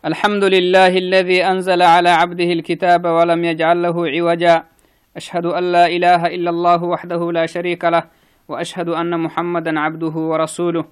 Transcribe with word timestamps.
الحمد 0.00 0.44
لله 0.44 0.92
الذي 0.98 1.44
أنزل 1.44 1.82
على 1.82 2.08
عبده 2.08 2.44
الكتاب 2.44 3.04
ولم 3.04 3.44
يجعل 3.44 3.82
له 3.82 3.96
عوجا. 4.08 4.64
أشهد 5.16 5.46
أن 5.46 5.72
لا 5.72 5.86
إله 5.86 6.26
إلا 6.26 6.50
الله 6.50 6.84
وحده 6.84 7.32
لا 7.32 7.46
شريك 7.46 7.84
له 7.84 8.04
وأشهد 8.48 8.88
أن 8.88 9.20
محمدا 9.20 9.80
عبده 9.80 10.16
ورسوله. 10.30 10.84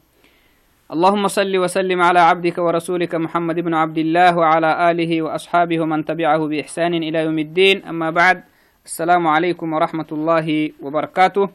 اللهم 0.93 1.29
صل 1.29 1.57
وسلم 1.57 2.01
على 2.03 2.21
عبدك 2.21 2.59
ورسولك 2.59 3.15
محمد 3.15 3.61
بن 3.61 3.75
عبد 3.75 3.99
الله 3.99 4.37
وعلى 4.37 4.91
آله 4.91 5.23
وأصحابه 5.23 5.81
ومن 5.81 6.05
تبعه 6.05 6.39
بإحسان 6.47 6.95
إلى 6.95 7.19
يوم 7.19 7.39
الدين. 7.39 7.85
أما 7.89 8.11
بعد 8.11 8.45
السلام 8.85 9.27
عليكم 9.27 9.73
ورحمة 9.73 10.09
الله 10.13 10.71
وبركاته. 10.85 11.49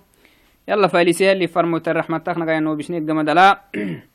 يلا 0.67 0.88
فاليسيه 0.88 1.31
اللي 1.31 1.47
فرموت 1.47 1.85
الرحمة 1.88 2.17
تخنق 2.17 2.49
ينو 2.49 2.75
بشنيك 2.75 3.04
جمدلا 3.04 3.61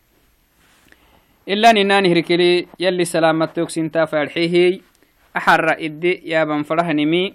إلا 1.49 1.73
ننان 1.73 2.07
هركلي 2.07 2.67
يلي 2.81 3.05
سلامة 3.05 3.47
توكسين 3.47 3.89
فرحيه 3.89 4.81
أحر 5.37 5.71
إدي 5.71 6.23
يا 6.25 6.45
بن 6.45 6.63
فرح 6.63 6.89
نمي. 6.89 7.35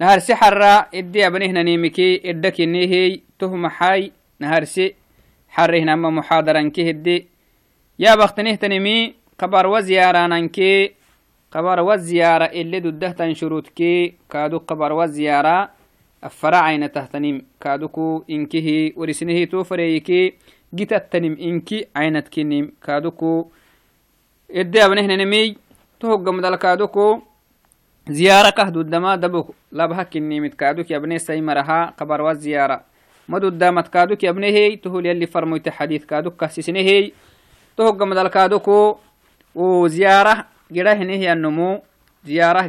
نهار 0.00 0.18
سحر 0.18 0.62
إدي 0.94 1.26
أبنه 1.26 1.62
نيمكي 1.62 2.30
إدك 2.30 2.60
نيهي 2.60 3.20
تهم 3.38 3.68
حي 3.68 4.12
نهار 4.40 4.64
سي 4.64 4.94
حره 5.48 5.78
نما 5.78 6.10
محاضرا 6.10 6.68
كهدي 6.68 7.26
يا 7.98 8.14
بختنه 8.14 8.54
تنمي 8.54 9.14
قبر 9.38 9.66
وزيارة 9.66 10.46
كي. 10.46 10.92
قبر 11.52 11.80
وزيارة 11.80 12.44
اللي 12.44 12.80
دده 12.80 13.10
تنشروت 13.10 13.68
كي. 13.68 14.14
كادو 14.30 14.58
قبر 14.58 14.92
وزيارة 14.92 15.70
أفرع 16.24 16.86
تهتنم 16.86 17.42
كادوكو 17.60 18.24
إنكه 18.30 18.92
ورسنه 18.96 19.44
توفريكي. 19.44 20.32
جيت 20.74 20.92
التنم 20.92 21.36
إنكي 21.40 21.86
عينت 21.96 22.28
كنم 22.28 22.72
كادوكو 22.86 23.46
إدي 24.50 24.84
أبنه 24.84 25.14
نمي 25.14 25.56
تهق 26.00 26.28
مدل 26.28 26.56
كادوكو 26.56 27.22
زيارة 28.08 28.50
كهدو 28.50 28.80
الدما 28.80 29.16
دبوك 29.16 29.54
لابها 29.72 30.02
كنمت 30.02 30.54
كادوك 30.54 30.90
يا 30.90 30.96
ابني 30.96 31.18
سيمرها 31.18 31.94
قبر 31.98 32.22
وزيارة 32.22 32.80
مدود 33.28 33.58
دامت 33.58 33.88
كادوك 33.88 34.24
يبنهي 34.24 34.76
تهول 34.76 35.06
يلي 35.06 35.26
فرمويت 35.26 35.68
حديث 35.68 36.04
كادوك 36.04 36.44
كسسنهي 36.44 37.12
تهق 37.76 38.02
مدل 38.02 38.28
كادوكو 38.28 38.96
وزيارة 39.54 40.46
جراه 40.70 40.94
نهي 40.94 41.32
النمو 41.32 41.80
زيارة 42.24 42.66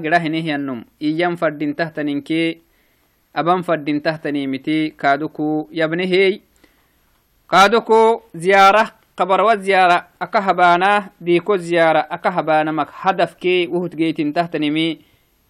كادوكو 7.51 8.21
زيارة 8.35 8.91
قبر 9.17 9.41
وزيارة 9.41 10.07
أكهبانا 10.21 11.09
ديكو 11.21 11.55
زيارة 11.55 12.07
أكهبانا 12.11 12.71
مك 12.71 12.87
هدف 12.93 13.33
كي 13.33 13.67
وهت 13.67 13.95
جيتين 13.95 14.33
تحت 14.33 14.55
نمي 14.55 14.99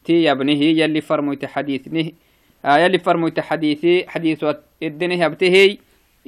تي 0.05 0.23
يبنهي 0.23 0.79
يلي 0.79 1.01
فرمويت 1.01 1.45
حديث 1.45 1.87
نهي 1.87 2.13
آه 2.65 2.77
يلي 2.77 2.99
فرمويت 2.99 3.39
حديثي 3.39 4.05
حديث 4.07 4.45
الدنيا 4.83 5.27
بتهي 5.27 5.77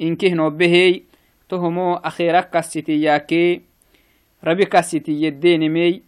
إنكه 0.00 0.28
نوبهي. 0.34 1.02
تهمو 1.48 1.94
أخيرا 1.94 2.40
كاسيتي 2.40 3.02
ياكي. 3.02 3.60
ربي 4.44 4.64
كاسيتي 4.64 5.12
يدين 5.22 5.72
مي. 5.72 6.02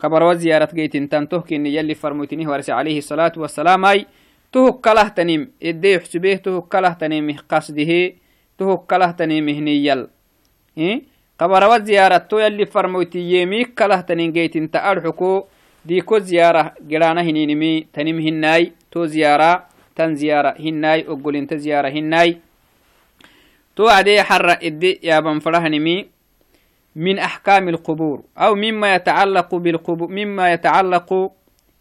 قبر 0.00 0.22
وزيارة 0.22 0.68
جيت 0.74 0.96
انتان 0.96 1.28
تهكين 1.28 1.66
يلي 1.66 1.94
فرموتني 1.94 2.46
ورسي 2.46 2.72
عليه 2.72 2.98
الصلاة 2.98 3.32
والسلام 3.36 3.84
أي. 3.84 4.06
تهك 4.52 4.80
كله 4.80 5.08
تنيم 5.08 5.50
إدي 5.62 5.92
يحسبه 5.92 6.34
تهك 6.34 6.62
كله 6.62 6.92
تنيم 6.92 7.36
قصده 7.48 8.12
تهك 8.58 8.80
كله 8.90 9.10
تنيم 9.10 9.48
هنيل 9.48 10.06
إيه؟ 10.78 11.02
قبر 11.38 11.62
وزيارة 11.70 12.16
تو 12.16 12.38
يلي 12.38 12.66
فرموتي 12.66 13.18
يمي 13.18 13.64
كله 13.64 14.00
تنيم 14.00 14.32
جيت 14.32 14.56
انت 14.56 14.76
أرحكو. 14.76 15.44
ديكو 15.84 16.18
زيارة 16.18 16.74
جلانا 16.80 17.20
هنينمي 17.22 17.86
تنيم 17.92 18.18
هناي 18.18 18.72
تو 18.90 19.06
زيارة 19.06 19.66
تن 19.96 20.14
زيارة 20.14 20.54
هناي. 20.60 21.06
أقول 21.08 21.36
انت 21.36 21.54
زيارة 21.54 21.88
هناي. 21.88 22.38
تو 23.76 23.88
عدي 23.88 24.22
حر 24.22 24.50
إدي 24.50 25.00
يا 25.02 25.20
بنفرهنمي 25.20 26.06
من 26.96 27.18
أحكام 27.18 27.68
القبور. 27.68 28.22
أو 28.38 28.54
مما 28.54 28.94
يتعلق 28.94 29.54
بالقبور 29.54 30.08
مما 30.08 30.52
يتعلق 30.52 31.32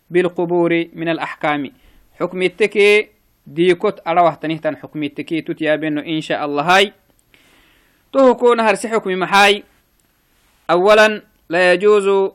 بالقبور 0.10 0.86
من 0.94 1.10
الأحكام. 1.10 1.72
حكم 2.20 2.42
التكي 2.42 3.08
ديكوت 3.48 4.08
أروح 4.08 4.36
تنهتن 4.36 4.78
حكم 4.78 5.04
التكي 5.04 5.42
تتيابين 5.42 5.98
إن 5.98 6.22
شاء 6.22 6.46
الله. 6.46 6.64
هاي. 6.64 6.94
تهكو 8.14 8.54
هرسي 8.54 8.90
حكم 8.90 9.20
محاي 9.20 9.64
أولا 10.70 11.22
لا 11.50 11.74
يجوز 11.74 12.32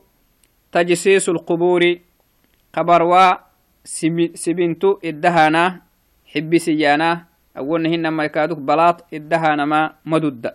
تجسيس 0.71 1.29
القبور 1.29 1.95
قبروا 2.73 3.31
سبنتو 4.33 4.99
إدهانا 5.05 5.81
حبي 6.25 6.59
سيانا. 6.59 7.25
أولنا 7.57 7.89
هنا 7.89 8.09
ما 8.09 8.23
يكادوك 8.23 8.57
بلاط 8.57 9.13
إدهانا 9.13 9.65
ما 9.65 9.93
مدد. 10.05 10.53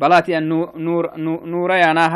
بلاط 0.00 0.28
يعني 0.28 0.46
نور 0.76 1.16
نور 1.44 1.70
يانا 1.72 2.08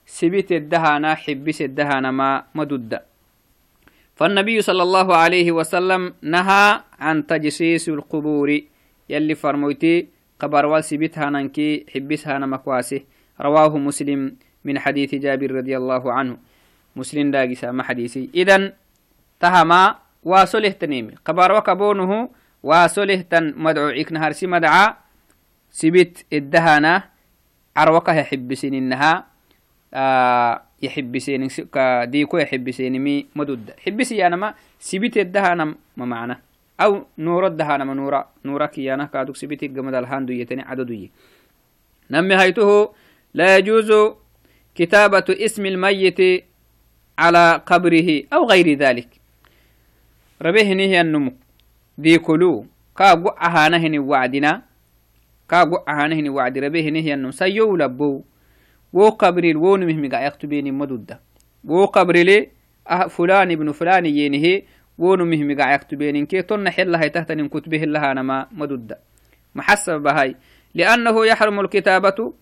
سبيت 0.07 0.53
الدهانا 0.53 1.15
حبس 1.15 1.63
الدهانا 1.63 2.11
ما 2.11 2.45
مدد 2.55 3.01
فالنبي 4.17 4.63
صلى 4.63 4.83
الله 4.83 5.17
عليه 5.17 5.53
وسلم 5.53 6.15
نهى 6.23 6.81
عن 7.01 7.27
تجسيس 7.27 7.89
القبور. 7.89 8.61
يلي 9.11 9.35
فرموتي 9.35 10.07
قبر 10.41 10.67
والسبيتها 10.67 11.31
ننكي 11.31 11.87
حبسها 11.95 12.39
نمكواسه 12.39 13.01
رواه 13.41 13.79
مسلم 13.79 14.37
من 14.65 14.79
حديث 14.79 15.15
جابر 15.15 15.51
رضي 15.51 15.77
الله 15.77 16.13
عنه. 16.13 16.37
مسلم 16.97 17.31
داقسا 17.31 17.71
ما 17.71 17.83
حديثي. 17.83 18.31
إذن 18.35 18.73
تهما 19.41 19.97
واسله 20.25 20.69
تنيمي 20.69 21.15
قبر 21.25 21.53
وكبونه 21.53 22.29
واسله 22.63 23.21
تن 23.31 23.55
مدعو 23.57 23.89
إكنهار 23.89 24.27
هرسي 24.27 24.47
مدعا 24.47 24.97
سبت 25.71 26.25
الدهانة 26.33 27.03
عروكة 27.77 28.13
يحبسين 28.13 28.75
إنها 28.75 29.27
آه 29.95 30.63
يحبسين 30.83 31.49
ديكو 32.05 32.39
يحبسين 32.39 32.99
مي 32.99 33.27
مدود. 33.37 33.71
حبسي 33.87 34.27
أنا 34.27 34.37
ما 34.37 34.55
سبت 34.79 35.17
الدهانة 35.17 35.65
ما 35.97 36.05
معنى 36.05 36.50
أو 36.81 37.07
نور 37.19 37.47
الدهانة 37.47 37.85
ما 37.85 37.95
نورا 37.95 38.29
نورا 38.45 38.67
كيانا 38.67 39.05
كادوك 39.05 39.37
سبت 39.37 39.63
الجمد 39.63 39.95
الهان 39.95 40.29
يتني 40.29 40.63
عدد 40.63 41.09
نمي 42.11 42.35
هيته 42.35 42.71
لا 43.35 43.57
يجوز 43.57 43.91
كتابة 44.75 45.25
اسم 45.29 45.67
الميت 45.67 46.21
على 47.19 47.63
قبره 47.67 48.23
أو 48.33 48.45
غير 48.49 48.79
ذلك. 48.79 49.09
ربيه 50.43 50.73
نهي 50.73 51.01
النمو. 51.01 51.33
ديكولو. 51.99 52.67
كاقو 52.97 53.29
أهانهن 53.29 53.99
وعدنا. 53.99 54.63
كاغو 55.49 55.77
أهانهن 55.77 56.29
وعد. 56.29 56.59
ربيه 56.59 56.91
نهيانو 56.91 57.31
سيو 57.31 57.77
لبو. 57.77 58.25
wo 58.93 59.13
qabril 59.13 59.57
wonu 59.57 59.87
mihmiga 59.87 60.21
yaktubeni 60.21 60.73
madudda 60.73 61.19
wo 61.65 61.89
qabrile 61.89 62.51
ah 62.85 63.09
fulan 63.09 63.51
ibnu 63.51 63.75
fulan 63.75 64.07
yenihe 64.07 64.65
wonu 65.01 65.25
mihmiga 65.25 65.71
yaktubeninke 65.75 66.43
tonna 66.43 66.71
xellahay 66.71 67.11
tahtanin 67.11 67.49
kutbe 67.49 67.79
hillahanama 67.79 68.47
madudda 68.53 68.97
بهاي. 69.89 70.37
لأنه 70.75 71.27
يحرم 71.27 71.61
الكتابة 71.61 72.33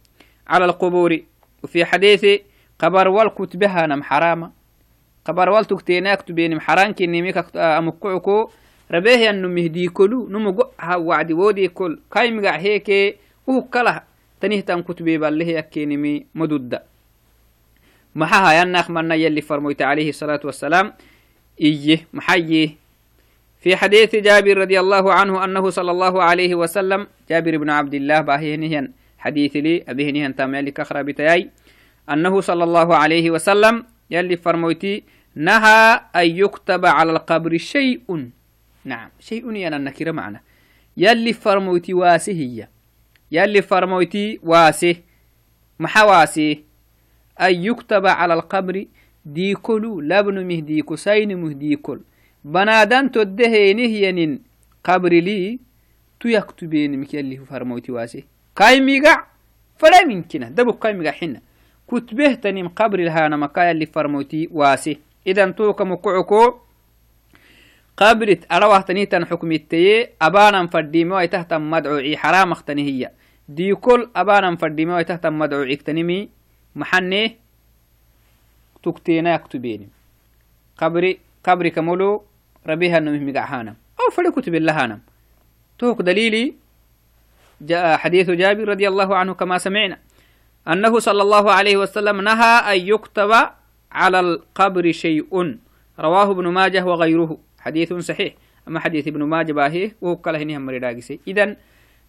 على 0.49 0.65
القبور. 0.65 1.19
وفي 1.63 1.85
حديث 1.85 2.41
قبر 2.79 3.09
والكتبها 3.09 3.87
نم 3.87 4.03
حرامة 4.03 4.51
قبر 5.25 5.49
والتكتينا 5.49 6.15
كتبين 6.15 6.61
حرام 6.61 6.93
كني 6.93 7.23
ميك 7.23 7.57
أمقعكو 7.57 8.51
ربيه 8.91 9.31
أنه 9.31 9.49
مهدي 9.49 9.89
كلو 9.89 10.29
نمو 10.29 10.73
وعدي 10.97 11.35
ودي 11.35 11.69
كل. 11.69 12.01
كاي 12.13 12.31
مقع 12.31 12.57
هيك 12.57 13.19
وهو 13.47 13.63
كله 13.63 14.03
تنيه 14.41 14.61
تن 14.61 14.83
كتبي 14.83 15.19
إيه 21.61 22.07
محيه 22.13 22.71
في 23.61 23.77
حديث 23.77 24.17
جابر 24.17 24.59
رضي 24.59 24.81
الله 24.81 25.13
عنه 25.13 25.45
أنه 25.45 25.71
صلى 25.71 25.91
الله 25.91 26.23
عليه 26.23 26.55
وسلم 26.55 27.07
جابر 27.31 27.57
بن 27.57 27.71
عبد 27.71 27.95
الله 27.95 28.21
باهي 28.21 28.57
نهيا 28.57 28.93
حديث 29.19 29.57
لي 29.57 29.85
أبيه 29.89 30.11
نهيا 30.11 30.35
تامي 30.39 30.71
كخرى 30.71 31.03
بتاي 31.03 31.51
أنه 32.11 32.41
صلى 32.41 32.65
الله 32.65 32.97
عليه 32.97 33.31
وسلم 33.31 33.85
يلي 34.11 34.37
فرميتي 34.37 35.03
نهى 35.35 36.01
أن 36.17 36.27
يكتب 36.27 36.87
على 36.87 37.13
القبر 37.13 37.57
شيء. 37.57 38.31
نعم 38.85 39.11
شيء 39.21 39.53
ينا 39.53 39.79
نكرة 39.79 40.11
معنا. 40.11 40.41
يلي 40.97 41.33
فرموتي 41.33 41.95
واسه 41.95 42.33
هي. 42.33 42.69
يلي 43.33 43.63
فرموتي 43.63 44.41
واسه 44.43 44.97
محواسه. 45.79 46.57
أن 47.41 47.65
يكتب 47.65 48.07
على 48.07 48.35
القبر 48.35 48.85
diikolu 49.35 50.01
labnumih 50.01 50.63
diikosaynumuh 50.65 51.55
diikol 51.55 51.99
banaadan 52.45 53.11
toddeheenihyanin 53.11 54.39
qabrilii 54.83 55.59
tu 56.19 56.29
yallihu 56.29 57.47
farmoyti 57.47 57.93
waase 57.93 58.25
kaimigac 58.55 59.27
fadhaminkina 59.79 60.51
dabuk 60.51 60.79
kaimigaxina 60.79 61.41
kutbehtanim 61.87 62.69
qabrilhaanamaka 62.69 63.65
yalli 63.65 63.87
farmoyti 63.87 64.49
waase 64.53 64.99
idan 65.25 65.55
tuukamukucoko 65.55 66.69
qabrit 67.99 68.47
arawahtanihtan 68.49 69.27
xukmitteye 69.27 70.15
abaanan 70.21 70.69
fadhiimewaytahtan 70.71 71.63
madcuci 71.63 72.15
xaraamakhtani 72.17 72.83
hiya. 72.85 73.11
Diikol 73.57 74.07
abaanan 74.15 74.57
fadhiimewaytahtan 74.57 75.35
madcucigtanimi 75.35 76.31
maxanee 76.75 77.37
تكتينا 78.83 79.35
يكتبيني. 79.35 79.89
قبري 80.79 81.19
قبري 81.45 81.71
كمولو 81.71 82.25
ربيها 82.67 82.99
النمي 82.99 83.33
مقعهانم 83.33 83.77
أو 84.01 84.11
فلي 84.11 84.31
كتب 84.31 84.55
اللهانم 84.55 85.01
توك 85.79 86.03
دليلي 86.03 86.55
جاء 87.61 87.97
حديث 87.97 88.31
جابر 88.31 88.69
رضي 88.69 88.89
الله 88.89 89.17
عنه 89.17 89.35
كما 89.35 89.59
سمعنا. 89.59 89.99
أنه 90.69 90.99
صلى 90.99 91.23
الله 91.23 91.53
عليه 91.53 91.77
وسلم 91.77 92.21
نهى 92.21 92.55
أن 92.73 92.79
يكتب 92.87 93.33
على 93.93 94.21
القبر 94.21 94.93
شيء. 94.93 95.59
رواه 95.99 96.31
ابن 96.31 96.47
ماجه 96.49 96.85
وغيره. 96.85 97.39
حديث 97.59 97.93
صحيح. 97.93 98.35
أما 98.69 98.81
حديث 98.81 99.09
ابن 99.09 99.23
ماجه 99.23 99.53
باهي 99.53 99.93
وهو 100.01 100.17
كله 100.17 100.43
نهم 100.45 100.67
مريداقسي 100.67 101.21
إذن 101.29 101.57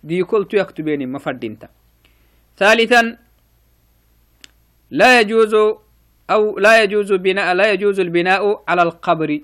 دي 0.04 0.22
قلت 0.22 0.54
يكتبين 0.54 1.12
مفردينتا 1.12 1.70
ثالثا 2.58 3.18
لا 4.92 5.20
يجوز 5.20 5.56
أو 6.30 6.60
لا 6.60 6.84
يجوز 6.84 7.14
بناء 7.14 7.54
لا 7.54 7.72
يجوز 7.72 8.00
البناء 8.00 8.64
على 8.68 8.82
القبر. 8.82 9.40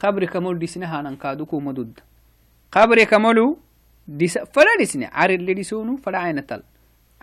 قبر 0.00 0.24
كمول 0.24 0.58
دي 0.58 0.66
سنها 0.66 1.02
ننكادوكو 1.02 1.60
مدود. 1.60 2.00
قبر 2.72 3.04
كمولو 3.04 3.58
دي 4.08 4.28
س... 4.28 4.38
فلا 4.38 4.72
دي 4.78 4.84
سنة 4.84 5.08
عرر 5.12 5.34
اللي 5.34 5.54
دي 5.54 5.62
سونو 5.62 5.96
فلا 5.96 6.18
عين 6.18 6.46
تل. 6.46 6.62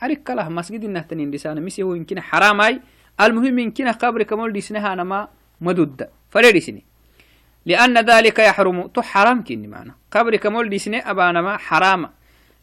عرر 0.01 0.13
كله 0.13 0.49
مسجد 0.49 0.83
النهتنين 0.83 1.31
دي 1.31 1.37
سنة 1.37 1.61
ميسي 1.61 1.83
هو 1.83 1.93
يمكن 1.93 2.21
حراماي. 2.21 2.81
المهم 3.21 3.59
يمكن 3.59 3.87
قبر 3.87 4.23
كمول 4.23 4.53
دي 4.53 4.61
سنها 4.61 4.95
نما 4.95 5.27
مدود. 5.61 6.07
فلا 6.29 6.49
دي 6.51 6.59
سنة 6.59 6.81
لأن 7.65 7.97
ذلك 7.97 8.39
يحرم. 8.39 8.87
تو 8.87 9.01
حرام 9.01 9.43
كني 9.43 9.67
معنا. 9.67 9.93
قبر 10.11 10.35
كمول 10.35 10.69
دي 10.69 10.77
سنة 10.77 10.97
أبانا 10.97 11.41
ما 11.41 11.57
حرام. 11.57 12.09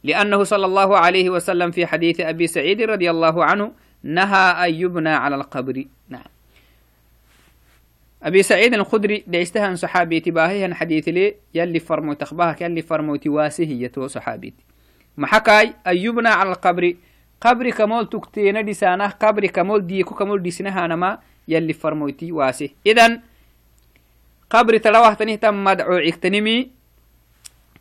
لأنه 0.04 0.44
صلى 0.44 0.66
الله 0.66 0.98
عليه 0.98 1.30
وسلم 1.30 1.70
في 1.70 1.86
حديث 1.86 2.20
أبي 2.20 2.46
سعيد 2.46 2.82
رضي 2.82 3.10
الله 3.10 3.44
عنه 3.44 3.72
نهى 4.02 4.68
أن 4.68 4.74
يبنى 4.74 5.08
على 5.08 5.36
القبر. 5.36 5.84
نعم. 6.08 6.35
أبي 8.22 8.42
سعيد 8.42 8.74
الخدري 8.74 9.24
دعستها 9.26 9.74
صحابي 9.74 10.20
تباهي 10.20 10.74
حديث 10.74 11.08
لي 11.08 11.34
يلي 11.54 11.80
فرمو 11.80 12.12
تخباهك 12.12 12.62
يلي 12.62 12.82
فرمو 12.82 13.16
تواسه 13.16 13.64
يتو 13.64 14.06
صحابيتي 14.06 14.64
محكاي 15.16 15.74
أن 15.86 15.96
يبنى 15.96 16.28
على 16.28 16.50
القبر 16.50 16.94
قبر 17.40 17.70
كمول 17.70 18.08
تكتين 18.08 18.64
ديسانه 18.64 19.08
قبر 19.08 19.46
كمول 19.46 19.86
ديكو 19.86 20.14
كمول 20.14 20.42
ديسنها 20.42 20.86
نما 20.86 21.18
يلي 21.48 21.72
فرموتي 21.72 22.32
واسه 22.32 22.68
إذن 22.86 23.20
قبر 24.50 24.76
تلوه 24.76 25.14
تنهتم 25.14 25.64
مدعو 25.64 25.94
عكتنمي 25.94 26.70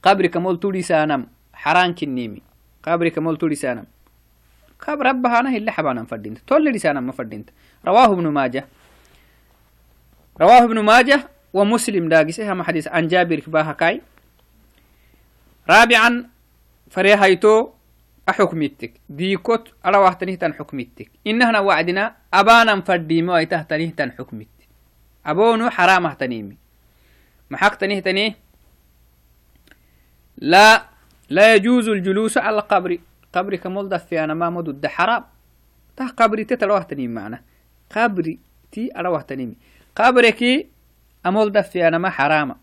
قبر 0.04 0.26
كمول 0.28 0.60
تولي 0.60 0.82
سانم 0.82 1.28
حران 1.54 1.94
كنيمي. 1.94 2.42
قبر 2.84 3.10
كمول 3.10 3.38
تولي 3.38 3.56
سانم 3.56 3.86
قبر 4.80 5.06
ربها 5.06 5.40
أنا 5.40 5.58
اللي 5.58 5.72
حبانا 5.72 6.04
فردينت 6.04 6.38
تولي 6.48 6.72
لسانم 6.72 7.04
ما 7.04 7.44
رواه 7.86 8.14
ابن 8.14 8.28
ماجه. 8.28 8.66
رواه 10.42 10.64
ابن 10.64 10.80
ماجه 10.80 11.28
ومسلم 11.54 12.10
داقسها 12.10 12.54
ما 12.54 12.64
حديث 12.64 12.88
عن 12.88 13.08
جابر 13.08 13.40
كباها 13.40 13.74
كاي. 13.74 14.02
رابعا 15.70 16.30
فريهايتو 16.90 17.70
أحكمتك 18.30 18.94
ديكوت 19.10 19.74
على 19.86 19.98
واحد 19.98 20.38
تن 20.38 20.54
حكمتك 20.54 21.12
إنهنا 21.28 21.60
وعدنا 21.60 22.16
أبانا 22.34 22.82
فرديمو 22.82 23.38
أي 23.38 23.46
تهتنيه 23.46 23.90
تن 23.90 24.12
حكمت 24.12 24.48
أبونو 25.26 25.70
حرام 25.70 26.06
اهتنيمي 26.06 26.58
محق 27.50 27.76
تنيه 27.76 28.00
تنيه 28.00 28.36
لا 30.38 30.86
لا 31.30 31.56
يجوز 31.56 31.90
الجلوس 31.90 32.38
على 32.38 32.56
القبر. 32.56 32.98
قبر 33.34 33.56
كمول 33.56 33.90
دفي 33.90 34.24
أنا 34.24 34.34
ما 34.34 34.50
مدد 34.50 34.88
حرام. 34.88 35.24
ته 35.98 36.08
قبري 36.08 36.44
تتلوه 36.44 36.82
تنيم 36.82 37.14
معنا. 37.14 37.42
قبري 37.96 38.40
تي 38.72 39.00
أروه 39.00 39.22
تنيمي 39.22 39.56
قبرك 39.96 40.68
أمول 41.26 41.52
دفي 41.52 41.88
أنا 41.88 41.98
ما 41.98 42.10
حرام. 42.10 42.56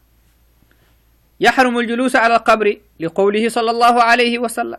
يحرم 1.40 1.79
الجلوس 1.79 2.17
على 2.17 2.37
القبر 2.37 2.76
لقوله 3.00 3.49
صلى 3.49 3.70
الله 3.70 4.02
عليه 4.02 4.38
وسلم. 4.38 4.79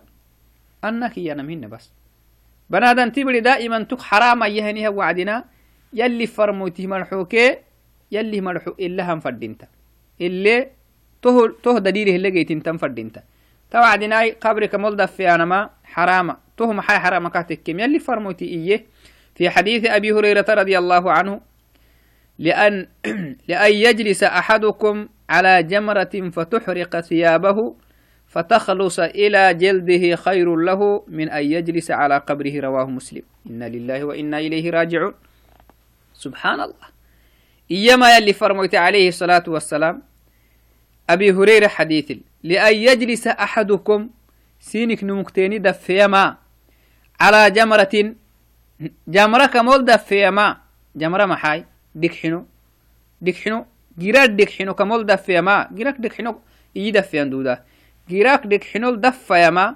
أنك 0.84 1.18
يا 1.18 1.34
نمهن 1.34 1.70
بس. 1.70 1.90
بنادن 2.70 3.12
تبري 3.12 3.40
دائما 3.40 3.84
تك 3.84 4.02
حرام 4.02 4.44
يهنيها 4.44 4.90
وعدنا 4.90 5.46
يلي 5.94 6.28
فرموتي 6.28 6.88
مرحوكي 6.88 7.58
يلي 8.12 8.42
مرحو 8.42 8.72
إلا 8.80 9.14
هم 9.14 9.20
فردينتا 9.20 9.68
اللي 10.22 10.68
تو 11.22 11.48
تو 11.48 11.78
دليله 11.78 12.16
اللي 12.16 12.32
جيتين 12.32 12.64
تم 12.64 12.78
فردينتا 12.78 13.24
توعدنا 13.72 14.24
قبرك 14.42 14.76
مول 14.76 14.96
دفي 14.96 15.36
أنا 15.36 15.46
ما 15.46 15.70
حرام. 15.84 16.38
تو 16.58 16.74
محاي 16.74 17.00
حرام 17.00 17.28
كاتك 17.28 17.70
يلي 17.70 18.00
فرموتي 18.00 18.46
إيه. 18.46 18.86
في 19.36 19.50
حديث 19.50 19.86
أبي 19.86 20.12
هريرة 20.12 20.46
رضي 20.50 20.78
الله 20.78 21.12
عنه 21.12 21.42
لأن 22.44 22.88
لأن 23.50 23.74
يجلس 23.74 24.24
أحدكم 24.24 25.08
على 25.30 25.64
جمرة 25.64 26.30
فتحرق 26.36 27.00
ثيابه 27.00 27.76
فتخلص 28.28 29.00
إلى 29.00 29.54
جلده 29.54 30.16
خير 30.16 30.56
له 30.56 31.04
من 31.08 31.30
أن 31.30 31.44
يجلس 31.46 31.92
على 31.92 32.18
قبره 32.18 32.60
رواه 32.60 32.86
مسلم. 32.86 33.22
إنا 33.50 33.70
لله 33.70 34.04
وإنا 34.04 34.38
إليه 34.40 34.70
راجعون. 34.70 35.14
سبحان 36.14 36.60
الله 36.60 36.88
إيما 37.72 38.18
يلي 38.18 38.34
فرميت 38.34 38.76
عليه 38.76 39.08
الصلاة 39.08 39.44
والسلام 39.48 40.02
أبي 41.10 41.32
هريرة 41.32 41.68
حديث 41.68 42.12
لأن 42.44 42.76
يجلس 42.76 43.28
أحدكم 43.28 44.10
سينك 44.60 45.04
نمكتيني 45.04 45.58
دفيما 45.60 46.38
على 47.20 47.52
جمرة 47.52 48.16
جمرة 49.08 49.46
كمول 49.46 49.86
دفيما 49.86 50.58
جمرة 50.96 51.26
محاي. 51.26 51.73
دكحنو 51.96 52.46
دكحنو 53.22 53.66
جراك 53.98 54.30
دكحنو 54.30 54.74
كمول 54.74 55.06
دفيما 55.06 55.68
جراك 55.72 55.96
دكحنو 56.00 56.40
إي 56.78 56.92
دفيان 56.92 57.30
دودا 57.30 57.64
جراك 58.10 58.48
دكحنو 58.48 58.96
دفيما 58.96 59.76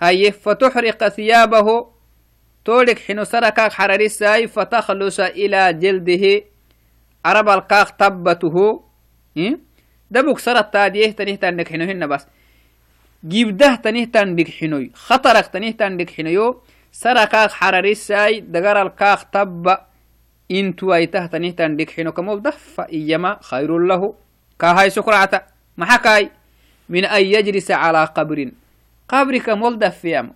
هاي 0.00 0.32
فتحرق 0.32 1.08
ثيابه. 1.08 1.88
تولك 2.64 2.98
حنو 2.98 3.24
سركاك 3.24 3.72
حراريساي 3.72 4.46
فتخلص 4.46 5.20
إلى 5.20 5.72
جلده. 5.72 6.44
عرب 7.24 7.48
القاق 7.48 7.90
تبته. 7.90 8.84
إيه؟ 9.36 9.58
دبك 10.10 10.38
سرت 10.38 10.72
تاديه 10.72 11.10
تنيه 11.10 11.36
تنك 11.36 11.68
حنو 11.68 11.84
هن 11.84 12.06
بس. 12.06 12.26
جيبده 13.26 13.74
تنيه 13.74 14.04
تنك 14.04 14.50
حنوي 14.50 14.90
خطرك 14.94 15.46
intuwaitahtanihtan 20.48 21.76
dhigxinokamob 21.76 22.42
dafa 22.42 22.88
iyama 22.90 23.38
khayrun 23.42 23.86
lahu. 23.86 24.16
Kahaysokuracta 24.58 25.46
maxakaay 25.76 26.30
min 26.88 27.04
an 27.04 27.22
yajlisa 27.22 27.76
calaa 27.78 28.08
qabrin. 28.10 28.52
Qabrika 29.06 29.56
mol 29.56 29.76
dafiyama 29.76 30.34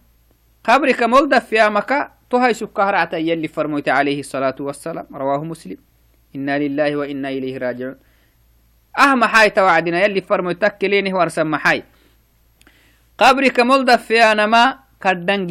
qabrika 0.63 1.09
mol 1.09 1.27
dafiyamaka 1.29 2.13
tohaysukkahracta 2.29 3.19
yalli 3.19 3.49
farmoyta 3.49 3.95
alayhi 3.95 4.21
asalaatu 4.21 4.67
wasalaam 4.67 5.07
rawahu 5.11 5.45
muslim. 5.45 5.79
Ina 6.35 6.59
lilaahi 6.59 6.97
waina 6.97 7.31
ilayhi 7.31 7.59
raajicuun 7.59 7.97
ah 8.93 9.17
maxay 9.17 9.51
tawacdina 9.51 10.01
yalli 10.01 10.21
farmoy 10.21 10.55
takkelenih 10.55 11.13
warsan 11.13 11.49
maxay? 11.49 11.83
Qabrika 13.17 13.65
mol 13.65 13.85
dafiyanama 13.85 14.85
kaddhan 15.01 15.49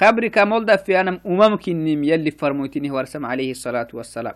قبرك 0.00 0.38
مولدا 0.38 0.76
في 0.76 1.00
أنا 1.00 1.20
أمم 1.26 1.56
كنيم 1.56 2.04
يلي 2.04 2.30
فرموتيني 2.30 2.90
ورسم 2.90 3.26
عليه 3.26 3.50
الصلاة 3.50 3.88
والسلام. 3.92 4.34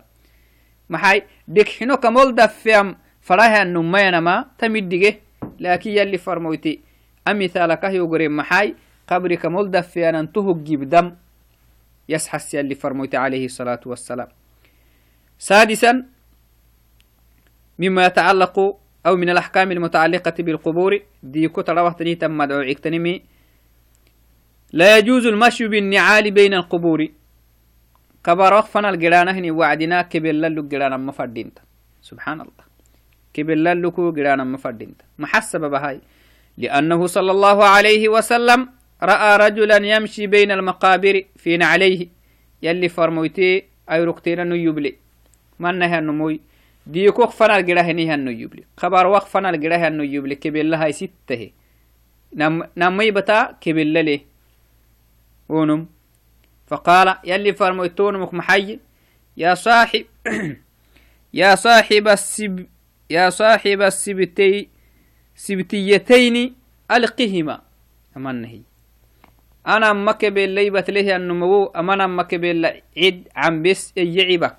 محاي 0.89 1.23
ديك 1.47 1.69
حنو 1.69 1.97
كمولدا 1.97 2.47
في 2.47 2.79
أم 2.79 2.95
فراها 3.21 3.63
النمينا 3.63 4.19
ما 4.19 4.45
تمدقه 4.57 5.13
لكن 5.59 5.89
يلي 5.89 6.17
فرموتي 6.17 6.79
أمثالك 7.27 7.83
يقري 7.83 8.27
محاي 8.29 8.75
قبرك 9.07 9.45
مولدا 9.45 9.81
في 9.81 10.09
أنا 10.09 10.19
انتهو 10.19 10.53
جيب 10.63 10.89
دم. 10.89 11.15
يسحس 12.09 12.53
يلي 12.53 12.75
فرموتي 12.75 13.17
عليه 13.17 13.45
الصلاة 13.45 13.79
والسلام. 13.85 14.27
سادسا 15.39 16.05
مما 17.79 18.05
يتعلق 18.05 18.59
أو 19.05 19.15
من 19.15 19.29
الأحكام 19.29 19.71
المتعلقة 19.71 20.33
بالقبور 20.39 20.99
ديكو 21.23 21.61
تروحتني 21.61 22.15
تم 22.15 22.37
مدعو 22.37 22.59
عكتنمي 22.59 23.34
لا 24.73 24.97
يجوز 24.97 25.25
المشي 25.25 25.67
بالنعال 25.67 26.31
بين 26.31 26.53
القبور. 26.53 27.07
كبر 28.23 28.53
وقفنا 28.53 28.89
الجيران 28.89 29.27
هني 29.27 29.51
وعدنا 29.51 30.01
كبل 30.01 30.41
للو 30.41 30.67
جيران 30.67 30.95
ما 30.95 31.11
فردينت 31.11 31.59
سبحان 32.01 32.41
الله 32.41 32.65
كبل 33.33 33.63
للو 33.63 34.13
جيران 34.13 34.41
ما 34.41 34.57
فردينت 34.57 35.01
محسب 35.19 35.61
بهاي. 35.61 36.01
لأنه 36.57 37.05
صلى 37.07 37.31
الله 37.31 37.65
عليه 37.65 38.09
وسلم 38.09 38.69
رأى 39.03 39.37
رجلا 39.37 39.77
يمشي 39.77 40.27
بين 40.27 40.51
المقابر 40.51 41.23
في 41.35 41.57
نعليه. 41.57 42.07
يلي 42.63 42.89
فرمويتي 42.89 43.63
أي 43.91 44.03
ركتين 44.03 44.49
نيبلي 44.49 44.95
من 45.59 45.79
نهي 45.79 45.99
النموي 45.99 46.39
ديكو 46.87 47.21
وقفنا 47.21 47.57
الجيران 47.57 47.85
هني 47.85 48.13
هنيبلي 48.13 48.63
خبر 48.77 49.07
وقفنا 49.07 49.49
الجيران 49.49 49.81
هنيبلي 49.83 50.35
كبل 50.35 50.71
لها 50.71 50.91
ستة 50.91 51.49
نم 52.35 52.63
نمي 52.77 53.11
بتا 53.11 53.57
كبل 53.61 53.87
ليه 53.87 54.21
ونم 55.49 55.87
فقال 56.67 57.15
يلي 57.23 57.53
فرميتون 57.53 58.35
محي 58.35 58.79
يا 59.37 59.53
صاحب 59.53 60.05
يا 61.33 61.55
صاحب 61.55 62.07
السب 62.07 62.65
يا 63.09 63.29
صاحب 63.29 63.81
السبتي 63.81 64.69
سبتيتين 65.35 66.55
ألقهما. 66.91 67.61
أمان 68.17 68.45
هي 68.45 68.61
أنا 69.67 69.91
أمك 69.91 70.25
باللي 70.25 70.69
بتله 70.69 71.15
النمو 71.15 71.65
أمانا 71.65 72.05
أمك 72.05 72.35
بالله 72.35 72.81
عد 72.97 73.27
عن 73.35 73.63
بس 73.63 73.93
يعبك. 73.97 74.57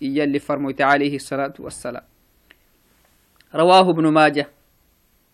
يلي 0.00 0.38
فرميت 0.38 0.80
عليه 0.80 1.16
الصلاة 1.16 1.54
والسلام. 1.58 2.02
رواه 3.54 3.90
ابن 3.90 4.08
ماجه. 4.08 4.48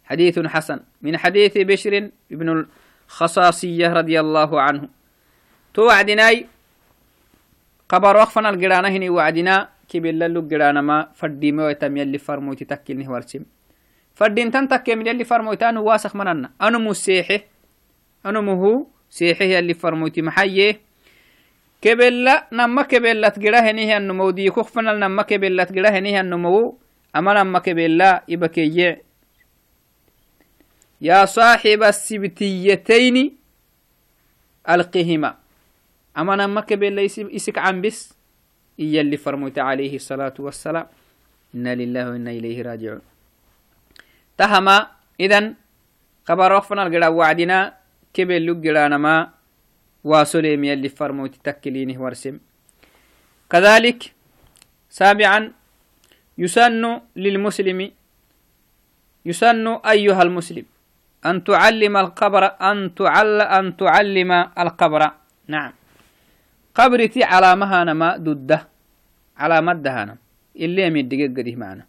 حديث 0.05 0.39
حسن. 0.39 0.81
من 1.03 1.17
حديث 1.17 1.59
بشر 1.59 2.11
بن 2.31 2.67
الخصاصية 3.11 3.91
رضي 3.91 4.17
الله 4.23 4.51
عنه. 4.61 4.83
تو 5.75 5.83
وعدناي 5.91 6.47
قبر 7.91 8.17
وقفنا 8.17 8.49
القرانا 8.55 8.89
هني 8.89 9.11
وعدنا 9.11 9.69
كبلا 9.91 10.29
لو 10.31 10.47
قرانا 10.47 10.81
ما 10.81 11.11
فردي 11.19 11.51
ما 11.53 11.71
يتم 11.71 11.97
يلي 11.97 12.19
فرموتي 12.19 12.65
تكلني 12.65 13.09
ورسم 13.09 13.43
فردين 14.15 14.51
تن 14.51 14.69
تكي 14.69 14.95
من 14.95 15.07
يلي 15.07 15.25
فرموتي 15.25 15.69
أنا 15.69 15.81
واسخ 15.81 16.17
مننا. 16.17 16.51
أنا 16.63 16.79
مسيحي 16.79 17.41
أنا 18.27 18.41
مهو 18.41 18.87
سيحي 19.11 19.59
يلي 19.59 19.75
فرموتي 19.75 20.23
محيي؟ 20.23 20.79
كبلا 21.83 22.47
نما 22.53 22.83
كبلا 22.83 23.29
تقرا 23.29 23.59
هني 23.71 23.97
النمو 23.97 24.31
دي 24.31 24.51
كخفنا 24.51 24.93
نما 24.93 25.23
كبلا 25.23 25.65
تقرا 25.65 25.89
هني 25.99 26.21
النمو 26.21 26.79
أما 27.17 27.43
نما 27.43 27.59
كبلا 27.59 28.23
يبكي 28.29 28.97
يا 31.01 31.25
صاحب 31.25 31.83
السبتيتين 31.83 33.17
ألقهما. 34.69 35.31
أما 36.19 36.37
نما 36.37 36.61
كبير 36.61 37.05
إسك 37.07 37.59
عن 37.59 37.81
بس. 37.81 38.13
إيا 38.81 39.01
اللي 39.01 39.17
فرموت 39.17 39.59
عليه 39.59 39.97
الصلاة 39.97 40.35
والسلام. 40.39 40.87
إنا 41.55 41.75
لله 41.75 42.11
وإنا 42.11 42.31
إليه 42.31 42.63
راجعون. 42.63 43.01
تهما 44.39 44.87
إذن 45.21 45.55
خبر 46.29 46.53
وفنا 46.53 46.83
القرا 46.87 47.09
وعدنا 47.09 47.75
كبير 48.15 48.41
لقرانا 48.41 48.97
ما 48.97 49.31
واسلم 50.05 50.65
يلي 50.65 50.89
فرموت 50.89 51.35
تكلينه 51.45 51.97
ورسم. 52.03 52.39
كذلك 53.51 54.13
سابعا 54.91 55.53
يسن 56.39 57.01
للمسلم 57.17 57.91
يسن 59.25 59.67
أيها 59.67 60.23
المسلم. 60.23 60.65
أن 61.27 61.45
تعلم 61.45 61.97
القبر 61.97 62.45
أن 62.45 62.95
تعل 62.95 63.41
أن 63.41 63.77
تعلم 63.77 64.33
القبر. 64.59 65.11
نعم. 65.47 65.73
قبرتي 66.75 67.25
علامها 67.25 67.85
نما 67.85 68.17
دده 68.17 68.69
علامة 69.37 69.73
دهانا 69.73 70.17
اللي 70.57 70.83
يمد 70.83 71.13
قديه 71.39 71.57
معنا. 71.57 71.85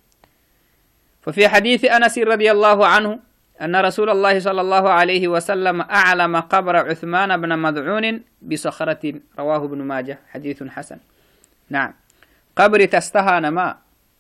ففي 1.22 1.48
حديث 1.48 1.86
أنس 1.86 2.18
رضي 2.18 2.52
الله 2.52 2.88
عنه 2.88 3.20
أن 3.62 3.76
رسول 3.76 4.10
الله 4.10 4.40
صلى 4.40 4.62
الله 4.62 4.90
عليه 4.90 5.28
وسلم 5.28 5.82
أعلم 5.82 6.36
قبر 6.36 6.76
عثمان 6.76 7.42
بن 7.42 7.60
مدعون 7.60 8.22
بصخرة 8.42 9.04
رواه 9.40 9.66
ابن 9.66 9.82
ماجه. 9.82 10.20
حديث 10.32 10.64
حسن. 10.64 10.98
نعم. 11.70 11.94
قبر 12.56 12.86
تستهان 12.86 13.48
ما 13.48 13.78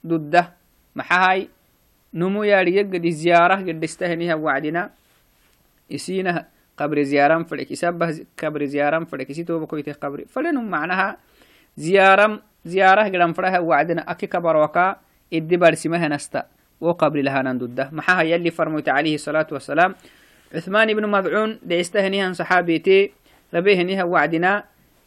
ضده 0.07 0.53
محاي. 0.95 1.49
نمو 2.13 2.43
ياري 2.43 2.79
قد 2.83 3.07
زيارة 3.07 3.55
قد 3.55 3.83
استهنيها 3.83 4.35
وعدنا. 4.35 4.89
يسينها 5.89 6.47
قبر 6.77 7.03
زيارة 7.03 7.43
فلك 7.43 7.71
يسبه 7.71 8.25
قبر 8.43 8.65
زيارة 8.65 9.03
فلك 9.03 9.29
يسيتو 9.29 9.59
بكويته 9.59 9.93
قبر. 9.93 10.25
فلنهم 10.29 10.69
معناها 10.69 11.17
زيارة 11.77 12.41
زيارة 12.65 13.03
قدام 13.03 13.33
فرها 13.33 13.59
وعدنا. 13.59 14.11
أكي 14.11 14.27
كبر 14.27 14.55
وكا 14.55 14.95
إدي 15.33 15.57
برسمها 15.57 16.07
نستا. 16.07 16.43
وقبر 16.81 17.21
لها 17.21 17.41
نندده 17.41 17.89
محاها 17.91 18.21
يلي 18.21 18.51
فرموت 18.51 18.89
عليه 18.89 19.15
الصلاة 19.15 19.47
والسلام. 19.51 19.95
عثمان 20.55 20.93
بن 20.93 21.05
مضعون 21.09 21.59
ديستهنيها 21.63 22.33
صحابيتي. 22.33 23.11
ربيهنيها 23.53 24.03
وعدنا. 24.03 24.63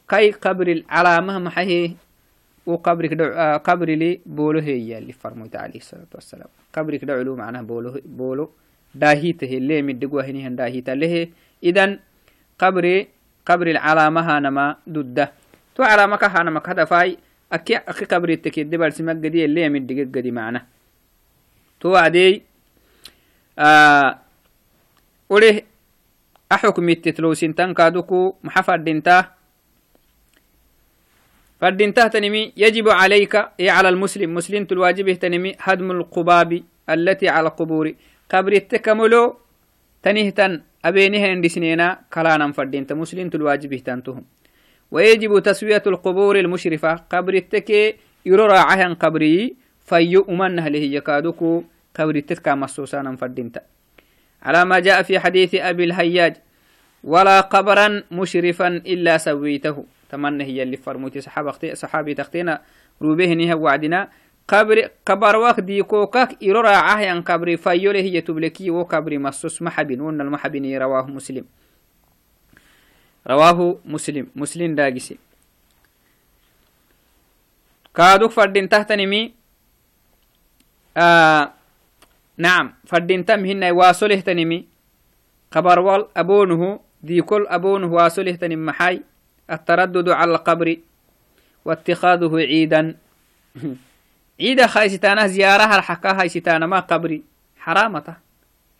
كي 0.08 0.30
قبر 0.30 0.68
العلامة 0.68 1.38
محيه 1.38 1.90
وقبرك 2.65 3.13
دع... 3.13 3.25
آه 3.33 3.57
قبر 3.57 3.89
لي 3.89 4.19
بولو 4.25 4.59
هي 4.59 4.97
اللي 4.97 5.13
فرموت 5.13 5.55
عليه 5.55 5.79
الصلاة 5.79 6.11
والسلام 6.15 6.47
قبرك 6.73 7.05
دعلو 7.05 7.35
معناها 7.35 7.61
بولو 7.61 8.01
بولو 8.05 8.45
داهيته 8.95 9.57
اللي 9.57 9.81
مدقوا 9.81 10.21
هنيها 10.21 10.49
داهيته 10.49 10.93
له 10.93 11.27
إذن 11.63 11.99
قبري 12.59 13.07
قبر 13.45 13.67
العلامة 13.67 14.39
نما 14.39 14.65
ضده 14.89 15.31
تو 15.75 15.83
علامة 15.83 16.15
كهانا 16.15 16.59
كهذا 16.59 16.85
فاي 16.85 17.17
أكي 17.53 17.75
أكي 17.77 18.05
قبر 18.05 18.29
التكيد 18.29 18.69
دبر 18.69 18.89
سمك 18.89 19.17
قدي 19.25 19.45
اللي 19.45 19.69
من 19.69 19.85
دقيق 19.87 20.07
قدي 20.15 20.31
معنا 20.31 20.65
تو 21.79 21.95
عدي 21.95 22.43
آه 23.59 24.19
وله 25.29 25.61
أحكم 26.51 26.89
التتلو 26.89 27.33
سنتان 27.33 27.73
كادوكو 27.73 28.35
محفر 28.43 28.77
دينتا 28.77 29.17
فردينته 31.64 32.06
تنمي 32.12 32.52
يجب 32.56 32.88
عليك 32.88 33.34
إيه 33.60 33.70
على 33.70 33.88
المسلم 33.88 34.34
مسلم 34.34 34.66
الواجب 34.72 35.12
تنمي 35.12 35.56
هدم 35.60 35.90
القباب 35.90 36.50
التي 36.90 37.28
على 37.28 37.48
القبور 37.48 37.86
قبر 38.32 38.52
التكملو 38.52 39.36
تنهتن 40.02 40.52
أبينها 40.84 41.28
عند 41.28 41.46
سنينا 41.46 41.98
كلانا 42.12 42.52
فردين 42.52 42.84
مسلم 42.90 43.30
الواجب 43.34 43.72
تنتهم. 43.76 44.24
ويجب 44.92 45.38
تسوية 45.38 45.82
القبور 45.86 46.38
المشرفة. 46.38 46.92
قبر 47.12 47.34
التكي 47.34 47.94
يرى 48.26 48.58
عهن 48.58 48.94
قبري 48.94 49.56
فيو 49.88 50.20
أمنه 50.28 50.68
له 50.68 50.84
يكادوكو 51.00 51.64
قبر 51.96 52.14
التكا 52.16 52.54
مصوصانا 52.54 53.16
فردينتا 53.16 53.60
على 54.42 54.64
ما 54.64 54.78
جاء 54.78 55.02
في 55.02 55.18
حديث 55.18 55.54
أبي 55.54 55.84
الهياج 55.84 56.34
ولا 57.04 57.40
قبرا 57.40 58.02
مشرفا 58.12 58.68
إلا 58.68 59.16
سويته. 59.16 59.76
تمنى 60.14 60.44
هي 60.46 60.62
اللي 60.62 60.78
فرموتي. 60.78 61.20
صحابة 61.20 61.74
صحابي 61.74 62.14
تختينا 62.14 62.62
روبه 63.02 63.54
وعدنا. 63.54 64.08
قبر 64.48 64.78
قبر 65.06 65.36
وقت 65.36 65.60
دي 65.60 65.82
كوكاك 65.82 66.38
إرورا 66.44 66.70
عهيان 66.70 67.22
قبر 67.22 67.56
فايوله 67.56 68.00
هي 68.00 68.20
تبلكي 68.20 68.70
وقبر 68.70 69.18
مصوص 69.18 69.62
محبين. 69.62 70.00
ون 70.00 70.20
المحبين 70.20 70.78
رواه 70.78 71.06
مسلم. 71.10 71.44
رواه 73.26 73.58
مسلم. 73.84 74.26
مسلم 74.36 74.74
داقسي. 74.74 75.18
كادوك 77.94 78.30
فردين 78.30 78.68
تحت 78.68 78.92
نمي 78.92 79.34
آه 80.96 81.52
نعم. 82.36 82.74
فردين 82.86 83.24
تم 83.24 83.44
هنا 83.44 83.72
واصله 83.72 84.20
تنمي 84.20 84.66
قبر 85.50 85.78
وال 85.78 86.06
أبونه 86.16 86.80
دي 87.02 87.22
كل 87.22 87.46
أبونه 87.46 87.86
واصله 87.86 88.34
تنمي 88.34 88.66
محاي. 88.66 89.02
التردد 89.50 90.08
على 90.08 90.30
القبر 90.30 90.76
واتخاذه 91.64 92.36
عيدا. 92.36 92.96
عيدا 94.40 94.66
خايستانا 94.66 95.26
زيارة 95.26 95.76
الحكا 95.76 96.20
هايستانا 96.20 96.66
ما 96.66 96.80
قبري 96.80 97.22
حرامته 97.58 98.14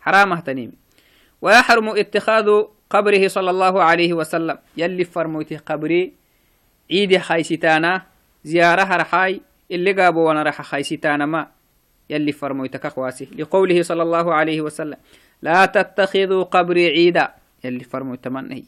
حرامة 0.00 0.40
تنيم. 0.40 0.72
ويحرم 1.42 1.88
اتخاذ 1.88 2.62
قبره 2.90 3.28
صلى 3.28 3.50
الله 3.50 3.82
عليه 3.82 4.12
وسلم. 4.12 4.58
يلي 4.76 5.04
فرموتي 5.04 5.56
قبري 5.56 6.12
عيد 6.90 7.18
خايستانا 7.18 8.02
زيارة 8.44 8.96
رحاي 8.96 9.40
اللي 9.70 9.92
قابوا 9.92 10.28
وأنا 10.28 10.42
رح 10.42 10.62
خايستانا 10.62 11.26
ما. 11.26 11.46
يلي 12.10 12.32
فرموتك 12.32 12.86
أخواسي 12.86 13.28
لقوله 13.38 13.82
صلى 13.82 14.02
الله 14.02 14.34
عليه 14.34 14.60
وسلم 14.60 14.96
لا 15.42 15.66
تتخذوا 15.66 16.42
قبري 16.42 16.86
عيدا. 16.86 17.34
يلي 17.64 17.84
فرموت 17.84 18.24
تمنهي 18.24 18.64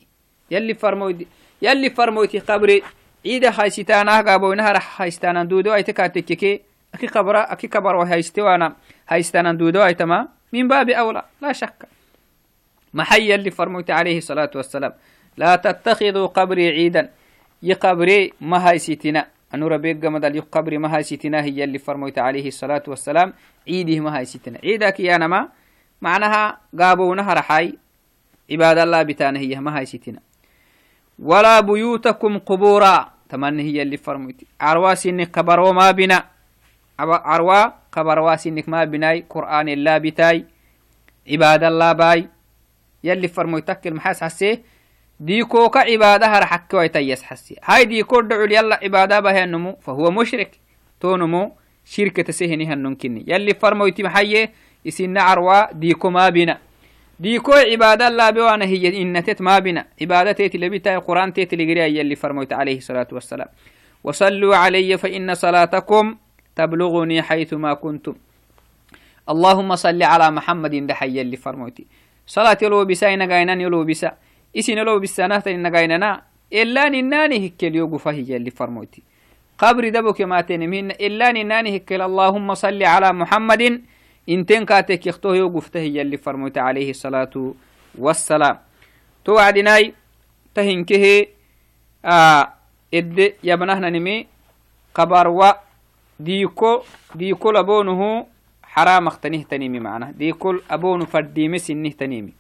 يلي 0.51 0.75
فرموتي 0.75 1.27
يلي 1.63 1.91
فرموتي 1.91 2.39
قبري 2.39 2.83
عيدا 3.27 3.51
خايستانا 3.51 4.21
قابوا 4.21 4.55
نهر 4.55 4.81
خايستانا 4.81 5.45
دودو 5.45 5.75
ايتكاتككي 5.75 6.61
أكي 6.95 7.07
قبرة 7.07 7.39
أكي 7.39 7.69
كبر 7.69 7.95
وهيستي 7.97 8.41
وأنا 8.41 8.77
هايستان 9.09 9.57
دودو 9.57 9.85
أيتما. 9.85 10.29
من 10.53 10.69
باب 10.69 10.91
أولى 10.91 11.23
لا 11.43 11.53
شك. 11.53 11.89
محي 12.95 13.35
اللي 13.35 13.51
فرموت 13.51 13.91
عليه 13.91 14.19
الصلاة 14.19 14.51
والسلام. 14.55 14.93
لا 15.37 15.57
تتخذوا 15.57 16.27
قبري 16.27 16.69
عيدا. 16.69 17.11
يقبري 17.63 18.33
ما 18.41 18.69
هاي 18.69 18.79
سيتنا 18.79 19.27
أنو 19.55 19.67
ربيك 19.67 20.05
قمد 20.07 20.35
يقبري 20.35 20.79
ما 20.79 20.97
هاي 20.97 21.03
سيتنا 21.03 21.43
هي 21.43 21.65
اللي 21.65 21.79
فرموت 21.79 22.19
عليه 22.19 22.49
الصلاة 22.49 22.83
والسلام. 22.89 23.33
عيده 23.69 24.01
ما 24.01 24.19
هاي 24.19 24.25
سيتنا 24.25 24.59
عيدك 24.65 25.01
يا 25.01 25.19
نما 25.19 25.49
معناها 26.03 26.61
قابونها 26.81 27.35
رحاي 27.35 27.75
عباد 28.51 28.79
الله 28.79 29.03
بتانه 29.03 29.41
هي 29.41 29.61
ما 29.61 29.79
هاي 29.79 29.87
سيتنا 29.87 30.21
ولا 31.19 31.61
بيوتكم 31.61 32.39
قبورا. 32.39 33.13
تمنى 33.29 33.63
هي 33.63 33.83
اللي 33.83 33.97
فرموت 33.97 34.35
عرواس 34.61 35.07
إنك 35.07 35.39
قبروا 35.39 35.73
ما 35.73 35.91
بنا. 35.91 36.25
عروا 36.99 37.65
قبرواس 37.93 38.47
إنك 38.47 38.69
ما 38.69 38.85
بناي. 38.85 39.25
قرآن 39.31 39.69
الله 39.69 39.99
بتاي. 39.99 40.45
عباد 41.31 41.65
الله 41.65 41.93
باي. 41.93 42.29
يلي 43.05 43.29
فرمويتك 43.29 43.87
المحاس 43.87 44.25
حسيه 44.25 44.63
ديكو 45.21 45.69
كعبادة 45.69 46.39
رحك 46.39 46.75
ويتيس 46.75 47.23
حسي. 47.23 47.57
هاي 47.65 47.85
ديكو 47.85 48.21
دعو 48.21 48.45
يلا 48.45 48.81
عبادة 48.83 49.21
بها 49.21 49.45
النمو. 49.45 49.77
فهو 49.81 50.11
مشرك. 50.11 50.51
تو 51.01 51.17
نمو. 51.17 51.53
شركة 51.85 52.33
سهنها 52.33 52.73
النمكني. 52.73 53.25
يلي 53.29 53.55
فرمويتي 53.55 54.03
محيه 54.03 54.53
يسن 54.85 55.19
عروا 55.19 55.73
ديكو 55.73 56.11
ما 56.11 56.29
بنا. 56.29 56.59
ديكو 57.21 57.53
عبادة 57.53 58.09
لا 58.09 58.31
بوانا 58.31 58.65
هي 58.65 59.03
إن 59.03 59.25
تت 59.25 59.43
ما 59.43 59.59
بنا. 59.59 59.87
عبادة 60.01 60.33
تيت 60.33 60.57
لبتا 60.57 60.95
القرآن 60.95 61.33
تيت 61.33 61.55
لقريا 61.55 61.87
يلي 61.87 62.17
فرمويت 62.17 62.53
عليه 62.53 62.77
الصلاة 62.77 63.09
والسلام. 63.13 63.49
وصلوا 64.05 64.57
علي 64.57 64.99
فإن 64.99 65.35
صلاتكم 65.35 66.17
تبلغني 66.57 67.23
حيث 67.23 67.55
ما 67.55 67.75
كنتم. 67.75 68.15
اللهم 69.29 69.77
صل 69.77 70.03
على 70.03 70.31
محمد 70.31 70.87
دحي 70.87 71.19
يلي 71.19 71.37
فرمويتي 71.37 71.87
صلاة 72.27 72.59
يلو 72.63 72.85
بسا 72.85 73.17
نغاينان 73.17 73.61
يلو 73.61 73.85
بسا 73.85 74.13
إسين 74.59 74.79
يلو 74.79 74.99
بسا 74.99 75.27
نهتن 75.27 75.63
نغايننا 75.63 76.23
إلا 76.53 76.89
نناني 76.89 77.47
هكل 77.47 77.75
يوغو 77.75 77.99
فهي 77.99 78.37
اللي 78.37 78.51
فرموتي. 78.51 79.03
قبر 79.59 79.89
دبك 79.89 80.21
ما 80.21 80.41
تنمين. 80.41 80.91
إلا 80.91 81.33
نناني 81.33 81.77
هكل 81.77 82.03
اللهم 82.03 82.55
صل 82.55 82.83
على 82.83 83.13
محمد 83.13 83.83
إنتين 84.29 84.65
كاتك 84.65 85.07
يختوه 85.07 85.37
يوغو 85.37 85.61
فتهي 85.61 86.01
اللي 86.01 86.17
فرموتي 86.17 86.61
عليه 86.61 86.91
الصلاة 86.91 87.55
والسلام. 87.99 88.59
توعدناي 89.25 89.95
تهنكه 90.55 91.27
آه 92.05 92.53
إد 92.95 93.35
يبنهنا 93.45 93.91
نمي 93.91 94.27
قبر 94.95 95.55
ديكو 96.21 96.83
ديكو 97.15 97.51
لبونه 97.51 98.27
حرام 98.63 99.07
اختنيه 99.07 99.45
تنيمي 99.45 99.81
معنا. 99.81 100.11
دي 100.11 100.33
كل 100.33 100.63
أبون 100.71 101.05
فرديمي 101.05 101.59
سنه 101.59 101.91
تنيمي. 101.91 102.33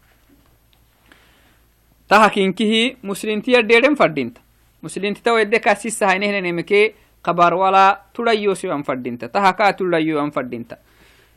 تها 2.08 2.28
كينكيه 2.28 2.96
مسلم 3.02 3.40
تيا 3.40 3.60
ديرم 3.60 3.94
فردينتا 3.94 4.40
مسلم 4.82 5.14
تتو 5.14 5.36
يدي 5.36 5.58
كاسيس 5.58 6.02
هاينه 6.02 6.40
نيمكي 6.40 6.92
قبار 7.24 7.54
ولا 7.54 8.02
تليو 8.14 8.54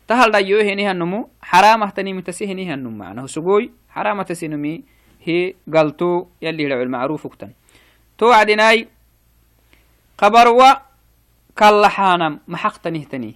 تها 0.09 0.27
ليو 0.33 0.59
هني 0.59 0.83
هنمو 0.91 1.29
حرام 1.41 1.83
اختنيمي 1.83 2.21
تسيهني 2.21 2.63
هنم 2.73 2.97
معنا 2.97 3.27
سقوي 3.27 3.65
حرام 3.93 4.21
تسينمي 4.21 4.73
هي 5.27 5.53
قلتو 5.73 6.27
يلي 6.41 6.65
لعو 6.69 6.81
المعروف 6.81 7.25
اكتن 7.25 7.51
تو 8.17 8.31
عدناي 8.31 8.87
قبروا 10.17 10.71
كاللحانم 11.59 12.33
محقتنه 12.47 13.03
تني 13.11 13.31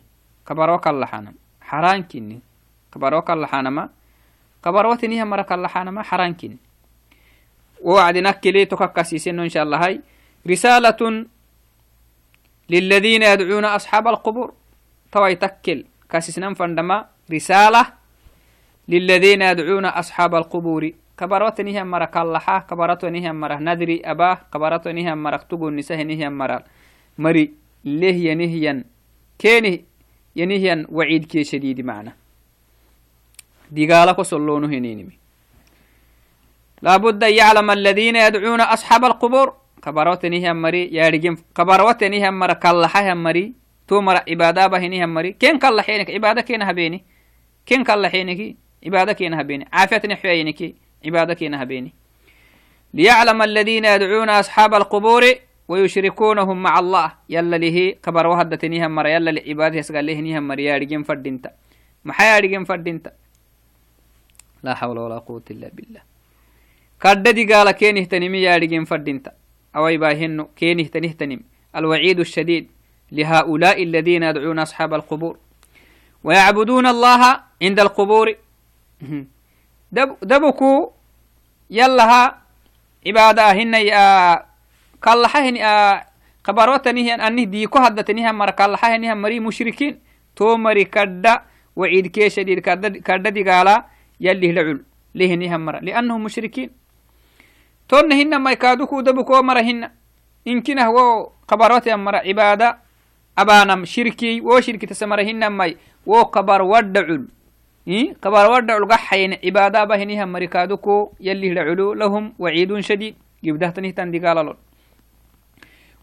قبروا 0.48 0.78
كاللحانم 0.78 1.36
حرانكني 1.70 2.40
كبروك 2.94 3.30
اللحانما 3.32 3.90
كبروتني 4.64 5.24
هم 5.24 5.30
مرك 5.30 5.52
اللحانما 5.52 6.02
حرانكني 6.04 6.58
وعد 7.82 8.18
نكلي 8.18 8.66
تككسيسين 8.66 9.40
إن 9.40 9.50
شاء 9.50 9.64
الله 9.64 9.86
هاي 9.86 10.02
رسالة 10.50 11.02
للذين 12.70 13.24
يدعون 13.24 13.66
أصحاب 13.66 14.08
القبور 14.08 14.54
توي 15.12 15.36
تكل 15.36 15.86
كاسسنا 16.14 16.54
فندما 16.54 17.06
رسالة 17.34 17.84
للذين 18.88 19.42
يدعون 19.42 19.86
أصحاب 19.86 20.36
القبور. 20.36 20.92
كبرتني 21.18 21.82
هم 21.82 21.88
مرك 21.88 22.18
اللحا 22.18 22.60
كبرتني 22.70 23.30
هم 23.30 23.36
مرك 23.36 23.58
ندري 23.62 24.02
أباه 24.06 24.38
كبرتني 24.54 25.14
هم 25.14 25.24
مرك 25.24 25.44
تقول 25.44 25.76
نسهني 25.76 26.28
هم 26.28 26.34
مرك 26.38 26.64
مري. 27.18 27.52
ليه 27.86 28.32
ينهيا 28.32 28.84
كيني 29.40 29.86
ينهيا 30.36 30.86
وعيد 30.90 31.26
كي 31.26 31.44
شديد 31.44 31.82
معنا. 31.82 32.14
دقالك 33.72 34.22
صلونه 34.22 34.68
هنينمي. 34.68 35.18
لابد 36.82 37.24
أن 37.24 37.34
يعلم 37.34 37.72
الذين 37.72 38.16
يدعون 38.16 38.62
أصحاب 38.62 39.06
القبور. 39.06 39.54
كبروتني 39.82 40.52
هم 40.52 40.62
مري 40.62 40.84
يارجم 40.86 41.38
كبروتني 41.56 42.30
هم 42.30 42.40
مر 42.40 42.54
كالله 42.54 43.14
مري. 43.14 43.63
تو 43.88 44.02
مر 44.02 44.16
عبادة 44.30 44.68
بهني 44.68 45.04
هم 45.04 45.14
مري 45.14 45.32
كين 45.32 45.60
كالله 45.60 45.82
حينك؟ 45.82 46.10
عبادة 46.12 46.42
كين 46.42 46.62
هبيني؟ 46.62 47.04
كين 47.66 47.84
كالله 47.84 48.10
حينك؟ 48.10 48.56
عبادة 48.86 49.14
كين 49.14 49.34
هبيني. 49.34 49.68
عافيتني 49.74 50.16
حيينك. 50.16 50.76
عبادة 51.06 51.34
كين 51.34 51.54
هبيني. 51.54 51.94
ليعلم 52.94 53.42
الذين 53.42 53.86
يدعون 53.86 54.30
أصحاب 54.30 54.74
القبور 54.74 55.24
ويشركونهم 55.68 56.64
مع 56.64 56.80
الله. 56.80 57.12
يلا 57.30 57.58
له 57.58 57.96
كبر 58.04 58.28
وهدتني 58.28 58.86
هم 58.86 58.96
مر 58.96 59.08
يلا 59.08 59.32
لعباده 59.32 59.78
يسقال 59.78 60.06
له 60.06 60.20
نهم 60.20 60.48
مر 60.48 60.60
يارجين 60.60 61.04
فردينتا. 61.04 61.52
محا 62.06 62.26
يارجين 62.26 62.64
فردينتا. 62.64 63.12
لا 64.64 64.76
حول 64.76 64.98
ولا 64.98 65.18
قوة 65.18 65.44
إلا 65.52 65.70
بالله. 65.74 66.02
كرددي 67.02 67.54
قال 67.54 67.72
كين 67.72 67.98
اهتنمي 67.98 68.42
يارجين 68.42 68.86
فردينتا. 68.86 69.32
أو 69.76 69.88
يباهنو 69.88 70.46
كين 70.56 70.80
اهتنم. 70.80 71.40
الوعيد 71.76 72.20
الشديد. 72.20 72.68
لهؤلاء 73.12 73.84
الذين 73.84 74.24
يدعون 74.24 74.60
أصحاب 74.60 74.94
القبور. 74.94 75.38
ويعبدون 76.24 76.86
الله 76.88 77.22
عند 77.62 77.80
القبور. 77.80 78.28
دب 79.96 80.18
دبكو 80.22 80.92
يلا 81.70 82.36
عبادة 83.08 83.52
هن 83.52 83.74
كالحهن 85.04 85.58
قبروتني 86.44 87.14
أنه 87.14 87.44
ديكو 87.44 87.80
هدتني 87.80 88.30
هم 88.30 88.38
مر 88.38 88.50
كالحهن 88.50 89.18
مري 89.18 89.40
مشركين. 89.40 90.00
تو 90.36 90.58
مري 90.58 90.86
كدا 90.86 91.42
وعيد 91.76 92.08
كي 92.08 92.30
شديد 92.30 92.60
كدا 92.60 93.30
دي 93.30 93.44
قالا 93.44 93.86
يلي 94.20 94.52
لعل 94.52 94.80
لهني 95.16 95.56
هم 95.56 95.66
مر 95.66 95.80
لأنهم 95.80 96.24
مشركين. 96.24 96.70
تون 97.90 98.14
هن 98.14 98.36
ما 98.36 98.52
يكادوكو 98.52 99.02
دبكو 99.02 99.42
مر 99.42 99.60
هن. 99.60 99.92
يمكن 100.46 100.80
هو 100.80 101.30
قبروت 101.48 101.90
مر 101.90 102.16
عبادة. 102.16 102.83
أبانم 103.38 103.86
شركي 103.86 104.42
و 104.42 104.60
شركي 104.60 104.86
تسمر 104.86 105.22
هن 105.22 105.48
ماي 105.48 105.78
و 106.06 106.16
قبر 106.22 106.62
ودعل 106.62 107.28
إيه 107.88 108.16
ودعل 108.26 108.86
قحين 108.86 109.38
عبادة 109.46 109.84
بهني 109.84 110.24
هم 110.24 110.32
مريكادوكو 110.32 111.12
يلي 111.20 111.54
لعلو 111.54 111.94
لهم 111.94 112.34
وعيد 112.40 112.80
شديد. 112.80 113.16
يبدأ 113.44 113.70
تنهتن 113.70 114.12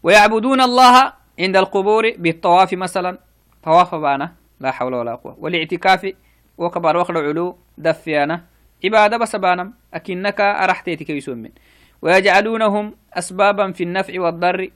ويعبدون 0.03 0.61
الله 0.61 1.13
عند 1.39 1.57
القبور 1.57 2.11
بالطواف 2.17 2.73
مثلا. 2.73 3.17
طواف 3.63 3.95
بانا 3.95 4.33
لا 4.59 4.71
حول 4.71 4.93
ولا 4.93 5.15
قوة. 5.15 5.35
والاعتكاف 5.39 6.13
وكبر 6.57 6.97
وخل 6.97 7.17
علو 7.17 7.57
دفيانا. 7.77 8.41
عبادة 8.85 9.17
بس 9.17 9.35
بانم 9.35 9.73
أكنك 9.93 10.41
أرحتيتك 10.41 11.09
يسمن 11.09 11.49
ويجعلونهم 12.01 12.95
أسبابا 13.13 13.71
في 13.71 13.83
النفع 13.83 14.21
والضر. 14.21 14.69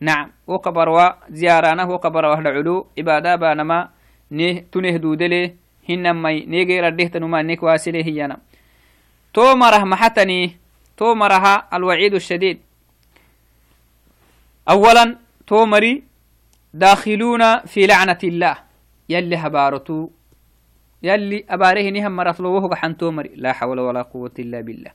نعم. 0.00 0.30
وكبر 0.46 0.88
وزيارانه 0.88 1.90
وكبر 1.90 2.24
وهل 2.24 2.46
علو. 2.46 2.86
عبادة 2.98 3.36
بانما 3.36 3.88
نه 4.30 4.64
تنه 4.72 4.96
دودله. 4.96 5.54
هنمي 5.88 6.46
نيجي 6.46 6.80
ردهت 6.80 7.16
نما 7.16 7.42
نيك 7.42 7.62
واسله 7.62 8.04
هينا 8.04 8.36
تو 9.34 9.54
مره 9.54 9.84
محتني. 9.84 10.56
تو 10.96 11.14
مرها 11.14 11.68
الوعيد 11.72 12.14
الشديد. 12.14 12.58
أولا 14.68 15.16
تومري 15.46 16.02
داخلون 16.74 17.58
في 17.58 17.86
لعنة 17.86 18.18
الله. 18.24 18.56
يلي 19.08 19.36
هبارتو. 19.36 20.10
يلي 21.02 21.44
أباره 21.50 21.90
نهم 21.90 22.16
مرطلوه 22.16 22.74
حن 22.74 22.96
تومري 22.96 23.30
لا 23.36 23.52
حول 23.52 23.80
ولا 23.80 24.02
قوة 24.02 24.34
إلا 24.38 24.60
بالله. 24.60 24.90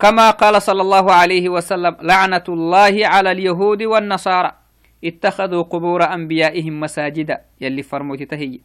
كما 0.00 0.30
قال 0.30 0.62
صلى 0.62 0.82
الله 0.82 1.12
عليه 1.12 1.48
وسلم 1.48 1.96
لعنة 2.00 2.44
الله 2.48 3.06
على 3.06 3.30
اليهود 3.30 3.82
والنصارى. 3.82 4.52
اتخذوا 5.04 5.62
قبور 5.62 6.04
أنبيائهم 6.04 6.80
مساجدا 6.80 7.40
يلي 7.60 7.82
فرموت 7.82 8.22
تهي. 8.22 8.60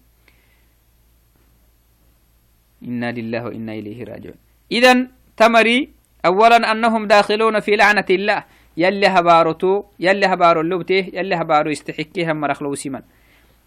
إنا 2.84 3.12
لله 3.12 3.46
وإنا 3.46 3.74
إليه 3.74 4.04
راجعون. 4.04 4.40
إذا 4.72 5.08
تمري 5.38 5.90
أولا 6.26 6.72
أنهم 6.72 7.08
داخلون 7.08 7.60
في 7.60 7.76
لعنة 7.76 8.06
الله. 8.10 8.44
يلي 8.78 9.08
هبارتو 9.08 9.84
يلي 10.00 10.26
هبارو 10.26 10.62
اللبته 10.62 11.12
يلي 11.14 11.36
هبارو 11.36 11.72
استحكيها 11.72 12.34
مرخلو 12.34 12.76
سمن 12.76 13.02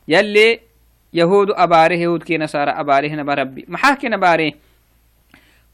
يلي 0.09 0.61
يهود 1.13 1.51
أباره 1.51 1.95
يهود 1.95 2.23
كي 2.23 2.39
نصارى 2.39 2.71
أباره 2.71 3.09
نبا 3.09 3.35
ربي 3.35 3.65
محاكي 3.69 4.09
نباره 4.09 4.53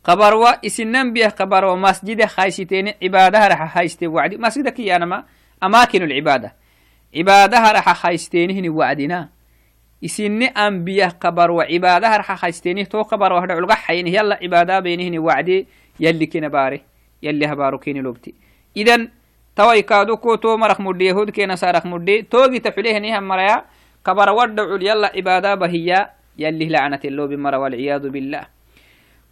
قبروا 0.04 0.66
إسنن 0.66 1.12
بيه 1.12 1.26
قبروا 1.26 1.76
مسجد 1.76 2.24
خايستين 2.24 2.92
عبادة 3.02 3.48
رح 3.48 3.74
خايستين 3.74 4.08
وعدي. 4.08 4.37
مسجد 4.37 4.68
كي 4.68 4.96
أنا 4.96 5.24
أماكن 5.62 6.02
العبادة. 6.02 6.54
عبادة 7.16 7.72
رح 7.72 7.92
خايستين 7.92 8.50
هني 8.50 8.68
وعدنا 8.68 9.28
إسن 10.04 10.42
أنبياء 10.42 11.08
قبر 11.08 11.50
وعبادة 11.50 12.16
رح 12.16 12.34
خايستين 12.34 12.88
تو 12.88 13.02
قبر 13.02 13.32
وهذا 13.32 13.54
علقة 13.54 13.74
حين 13.74 14.06
يلا 14.06 14.38
عبادة 14.42 14.80
بينهن 14.80 15.18
وعدي. 15.18 15.66
يلي 16.00 16.26
كنا 16.26 16.48
باره 16.48 16.80
يلي 17.22 17.46
هبارو 17.46 17.78
كيني 17.78 18.00
لوبتي. 18.00 18.34
إذن 18.76 19.08
توي 19.56 19.82
كادو 19.82 20.16
كو 20.16 20.34
تو 20.34 20.56
مرخ 20.56 20.80
مدي 20.80 21.04
يهود 21.04 21.30
كي 21.30 21.46
نصارخ 21.46 21.87
مدي 21.87 22.22
توغي 22.22 22.58
تحليه 22.58 22.98
نيهم 22.98 23.28
مريا. 23.28 23.64
قبر 24.04 24.30
ودعو 24.30 24.76
يلا 24.76 25.12
عبادة 25.16 25.54
بهيا. 25.54 26.11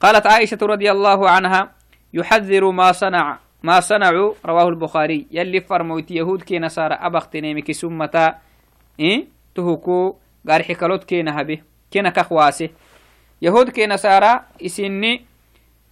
قالت 0.00 0.26
عائشة 0.26 0.58
رضي 0.62 0.90
الله 0.90 1.30
عنها 1.30 1.72
يحذر 2.14 2.70
ما 2.70 2.92
صنع 2.92 3.38
ما 3.62 3.80
صنعوا 3.80 4.34
رواه 4.46 4.68
البخاري. 4.68 5.26
يلي 5.30 5.60
فرموت 5.60 6.10
يهود 6.10 6.42
كي 6.42 6.58
نصارى 6.58 6.94
أبختني 6.94 7.54
مكي 7.54 7.72
سمتا 7.72 8.38
إيه؟ 9.00 9.26
تهكو 9.54 10.16
قارحي 10.48 10.74
كالوت 10.74 11.04
كي 11.04 11.22
نهبه 11.22 11.58
كي 11.90 12.02
كخواسه 12.02 12.68
يهود 13.42 13.70
كي 13.70 13.86
نصارى 13.86 14.40
إسني 14.66 15.24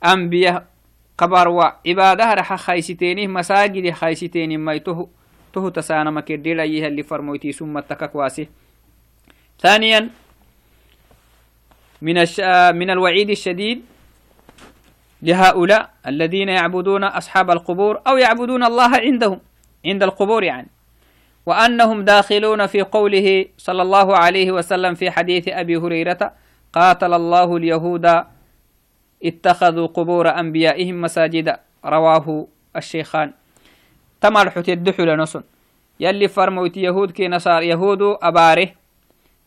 أنبياء 0.04 0.66
قبر 1.18 1.48
وعبادة 1.48 2.34
رح 2.34 2.54
خيستينه 2.54 3.26
مساجد 3.26 3.90
خيستينه 3.90 4.56
ما 4.56 4.72
يتهو 4.74 5.08
تهو 5.52 5.68
تسانا 5.68 6.10
مكدل 6.10 6.60
أيها 6.60 6.86
اللي 6.86 7.02
فرموتي 7.02 7.52
سمتا 7.52 7.94
كخواسه. 7.94 8.46
ثانيا 9.60 10.10
من 12.02 12.18
الش... 12.18 12.40
من 12.74 12.90
الوعيد 12.90 13.30
الشديد 13.30 13.82
لهؤلاء 15.24 15.90
الذين 16.06 16.48
يعبدون 16.48 17.04
أصحاب 17.04 17.50
القبور 17.50 18.00
أو 18.06 18.16
يعبدون 18.16 18.64
الله 18.64 18.96
عندهم 18.96 19.40
عند 19.86 20.02
القبور 20.02 20.42
يعني. 20.44 20.68
وأنهم 21.46 22.04
داخلون 22.04 22.66
في 22.66 22.82
قوله 22.82 23.46
صلى 23.58 23.82
الله 23.82 24.16
عليه 24.16 24.52
وسلم 24.52 24.94
في 24.94 25.10
حديث 25.10 25.48
أبي 25.48 25.76
هريرة 25.76 26.32
قاتل 26.72 27.12
الله 27.14 27.56
اليهود 27.56 28.24
اتخذوا 29.24 29.86
قبور 29.86 30.28
أنبيائهم 30.28 31.00
مساجد 31.00 31.56
رواه 31.84 32.46
الشيخان. 32.76 33.32
تمر 34.20 34.50
حتى 34.50 34.72
الدحل 34.72 35.16
نصن 35.16 35.42
يلي 36.00 36.28
فرموت 36.28 36.76
يهود 36.76 37.10
كي 37.10 37.28
نصار 37.28 37.62
يهود 37.62 38.02
أباره 38.22 38.68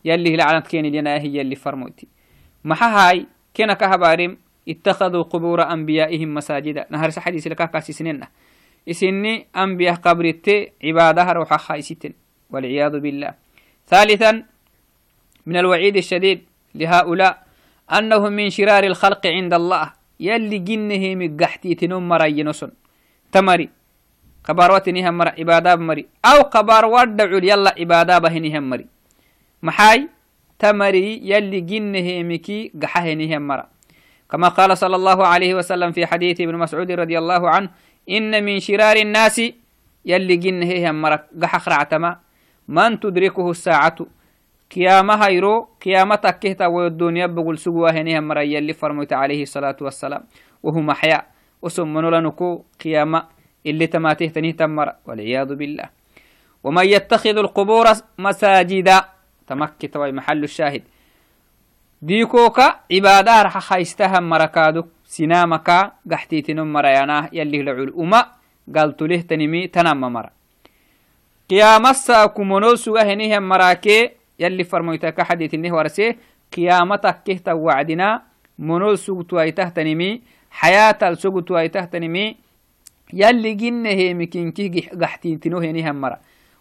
يلي 0.04 0.36
لعنت 0.36 0.66
كين 0.66 0.86
لنا 0.86 1.14
هي 1.18 1.38
يلي 1.38 1.54
فرموتي. 1.54 2.08
محا 2.64 2.88
هاي 3.08 3.26
كنا 3.56 3.74
كهبارم 3.74 4.47
اتخذوا 4.68 5.22
قبور 5.22 5.62
أنبيائهم 5.72 6.34
مساجدا. 6.34 6.86
نهر 6.90 7.10
سحديث 7.10 7.46
لك 7.46 7.70
كاسسنين 7.70 8.20
إسني 8.88 9.46
أنبياء 9.56 9.94
قبرت 9.94 10.72
عبادها 10.84 11.32
روح 11.32 11.56
خايستن 11.56 12.12
والعياذ 12.50 13.00
بالله. 13.00 13.34
ثالثا 13.88 14.44
من 15.46 15.56
الوعيد 15.56 15.96
الشديد 15.96 16.40
لهؤلاء 16.74 17.34
أنهم 17.92 18.32
من 18.32 18.50
شرار 18.50 18.84
الخلق 18.84 19.26
عند 19.26 19.54
الله. 19.54 19.92
يلي 20.20 20.58
جنه 20.58 21.14
مقحتي 21.14 21.74
تنم 21.74 22.08
مري 22.08 22.42
نسن. 22.42 22.70
تمري. 23.32 23.68
قباروات 24.44 24.88
نهم 24.88 25.14
مر 25.18 25.28
عبادة 25.28 25.76
مري 25.76 26.06
أو 26.24 26.38
قبار 26.48 26.84
ودعوا 26.84 27.40
يلا 27.40 27.74
عبادة 27.78 28.18
بهنهم 28.18 28.64
مري. 28.70 28.86
محاي 29.62 30.08
تمري 30.58 31.20
يلي 31.22 31.60
جنه 31.60 32.08
مكي 32.28 32.72
قحه 32.82 33.06
نهم 33.14 33.42
مرأ. 33.48 33.66
كما 34.30 34.48
قال 34.48 34.78
صلى 34.78 34.96
الله 34.96 35.26
عليه 35.26 35.54
وسلم 35.54 35.92
في 35.92 36.06
حديث 36.06 36.40
ابن 36.40 36.56
مسعود 36.56 36.90
رضي 36.90 37.18
الله 37.18 37.50
عنه 37.50 37.70
إن 38.10 38.44
من 38.44 38.60
شرار 38.60 38.96
الناس 38.96 39.42
يلي 40.04 40.36
جن 40.36 40.62
هي 40.62 40.92
مرك 40.92 41.24
قحخ 41.42 41.68
رعتما 41.68 42.18
من 42.68 43.00
تدركه 43.00 43.50
الساعة؟ 43.50 43.96
قيامة 44.74 45.14
هيرو 45.14 45.68
قيامتك 45.84 46.38
كهتا 46.38 46.66
والدنيا 46.66 47.26
بقول 47.26 47.58
سقوا 47.58 47.90
هنيها 47.90 48.20
مرا 48.20 48.40
يلي 48.40 48.72
فرميت 48.72 49.12
عليه 49.12 49.42
الصلاة 49.42 49.76
والسلام 49.80 50.22
وهو 50.62 50.80
محيا 50.80 51.22
وسم 51.62 51.98
لنكو 51.98 52.64
قيامة 52.84 53.22
اللي 53.66 53.86
تماته 53.86 54.26
تنيه 54.26 54.52
تمر 54.52 54.92
والعياذ 55.06 55.54
بالله. 55.54 55.84
ومن 56.64 56.84
يتخذ 56.84 57.36
القبور 57.36 57.86
مساجدا 58.18 59.00
تمكت 59.46 59.96
محل 59.96 60.44
الشاهد. 60.44 60.82
ديكوكا 62.02 62.80
عبادة 62.92 63.42
رح 63.42 63.58
خايستها 63.58 64.20
مركادو 64.20 64.82
سنامكا 65.04 65.92
قحتيتنم 66.10 66.72
مريانا 66.72 67.28
يلي 67.32 67.62
لعول 67.62 67.94
أما 67.98 68.26
قالت 68.76 69.02
له 69.02 69.20
تنمي 69.20 69.66
تنام 69.66 70.00
مرا 70.00 70.30
قيامة 71.50 71.92
سوى 72.74 73.00
هنيه 73.00 73.38
مراكي 73.38 74.10
يلي 74.38 74.64
فرمويتك 74.64 75.22
حديث 75.22 75.54
النه 75.54 75.74
ورسيه 75.74 76.16
قيامتك 76.56 77.16
كهتا 77.26 77.52
وعدنا 77.52 78.22
منو 78.58 78.94
سوى 78.94 79.24
ايته 79.42 79.68
تنمي 79.68 80.20
حياة 80.50 80.98
السوى 81.02 81.44
ايته 81.50 81.84
تنمي 81.84 82.36
يلي 83.12 83.54
جنه 83.54 84.14
مكينكي 84.14 84.80
قحتيتنو 85.00 85.58
هنيه 85.58 85.90
مرا 85.92 86.18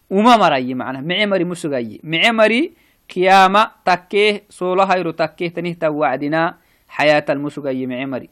وما 0.10 0.38
مرأي 0.38 0.74
معنا 0.74 1.02
معمري 1.02 1.44
مسوغي 1.44 2.00
معمري 2.04 2.87
قيامة 3.16 3.72
تكيه 3.86 4.44
صولة 4.50 4.84
هيرو 4.84 5.12
تكيه 5.12 5.48
تنيه 5.48 5.74
توعدنا 5.74 6.58
حياة 6.90 7.26
المسوغي 7.30 7.86
معمري 7.86 8.30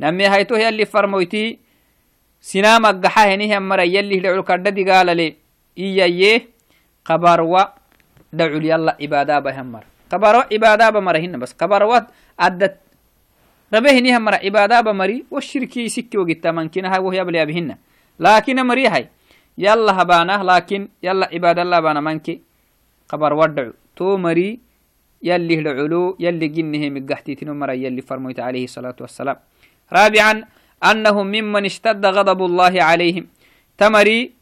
نمي 0.00 0.28
هيتو 0.28 0.54
هي 0.54 0.68
اللي 0.68 0.84
فرمويتي 0.84 1.58
سنام 2.40 2.86
القحا 2.86 3.34
هنيه 3.34 3.58
مرا 3.58 3.82
يلي 3.82 4.20
لعلو 4.20 4.42
كرددي 4.42 4.90
قال 4.90 5.16
لي 5.16 5.36
إيا 5.78 6.06
يه 6.06 6.48
قبروا 7.04 7.64
دعو 8.32 8.58
لي 8.58 8.74
الله 8.74 8.96
عبادة 9.02 9.38
بهمر 9.38 9.84
قبروا 10.12 10.42
عبادة 10.52 10.90
بمرهن 10.90 11.38
بس 11.38 11.52
قبروا 11.52 12.00
أدت 12.40 12.76
ربه 13.74 14.00
نيه 14.00 14.18
مرا 14.18 14.36
عبادة 14.36 14.80
بمري 14.80 15.24
والشركي 15.30 15.88
سكي 15.88 16.18
وقتا 16.18 16.50
من 16.50 16.68
كنا 16.68 16.94
هاي 16.94 16.98
وهي 16.98 17.24
بلي 17.24 17.46
بهن 17.46 17.76
لكن 18.20 18.66
مري 18.66 18.86
هاي 18.86 19.08
يلا 19.58 20.02
هبانا 20.02 20.42
لكن 24.00 24.58
يلا 25.22 25.30
عبادة 25.30 25.30
الله 25.30 25.32
بانا 25.32 25.38
منكي 25.38 25.52
قبر 25.52 25.52
ودعو 25.52 25.56
تو 25.56 25.56
مري 25.56 25.56
يلي 25.56 25.58
العلو 25.58 26.16
يلي 26.20 26.48
جنه 26.48 26.90
مقحتي 26.90 27.34
تنمر 27.34 27.70
يلي 27.70 28.02
فرميت 28.02 28.40
عليه 28.40 28.64
الصلاة 28.64 28.96
والسلام. 29.00 29.36
رابعا 29.92 30.44
أنهم 30.84 31.26
ممن 31.26 31.64
اشتد 31.64 32.06
غضب 32.06 32.40
الله 32.42 32.82
عليهم. 32.82 33.26
تمري 33.78 34.32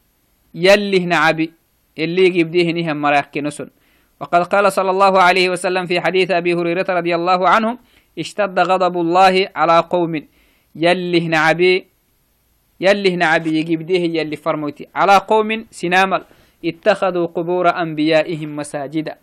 يلي 0.55 0.99
نعبي 0.99 1.53
اللي 1.99 2.25
يجبديه 2.27 2.73
نهم 2.73 2.97
مراك 2.97 3.39
نسن 3.39 3.69
وقد 4.21 4.43
قال 4.43 4.73
صلى 4.73 4.91
الله 4.91 5.23
عليه 5.23 5.51
وسلم 5.51 5.87
في 5.87 6.01
حديث 6.01 6.31
أبي 6.31 6.55
هريرة 6.55 6.87
رضي 6.89 7.15
الله 7.15 7.49
عنه 7.49 7.79
اشتد 8.19 8.59
غضب 8.59 8.95
الله 9.01 9.49
على 9.57 9.79
قوم. 9.79 10.23
يلي 10.77 11.29
نعبي 11.29 11.87
يلي 12.81 13.17
نعبي 13.17 13.51
يجبديه 13.59 14.21
يلي 14.21 14.37
فرموتي 14.37 14.87
على 14.95 15.17
قوم 15.17 15.67
سنام 15.71 16.25
اتخذوا 16.65 17.27
قبور 17.27 17.69
أنبيائهم 17.69 18.57
مساجدا. 18.57 19.15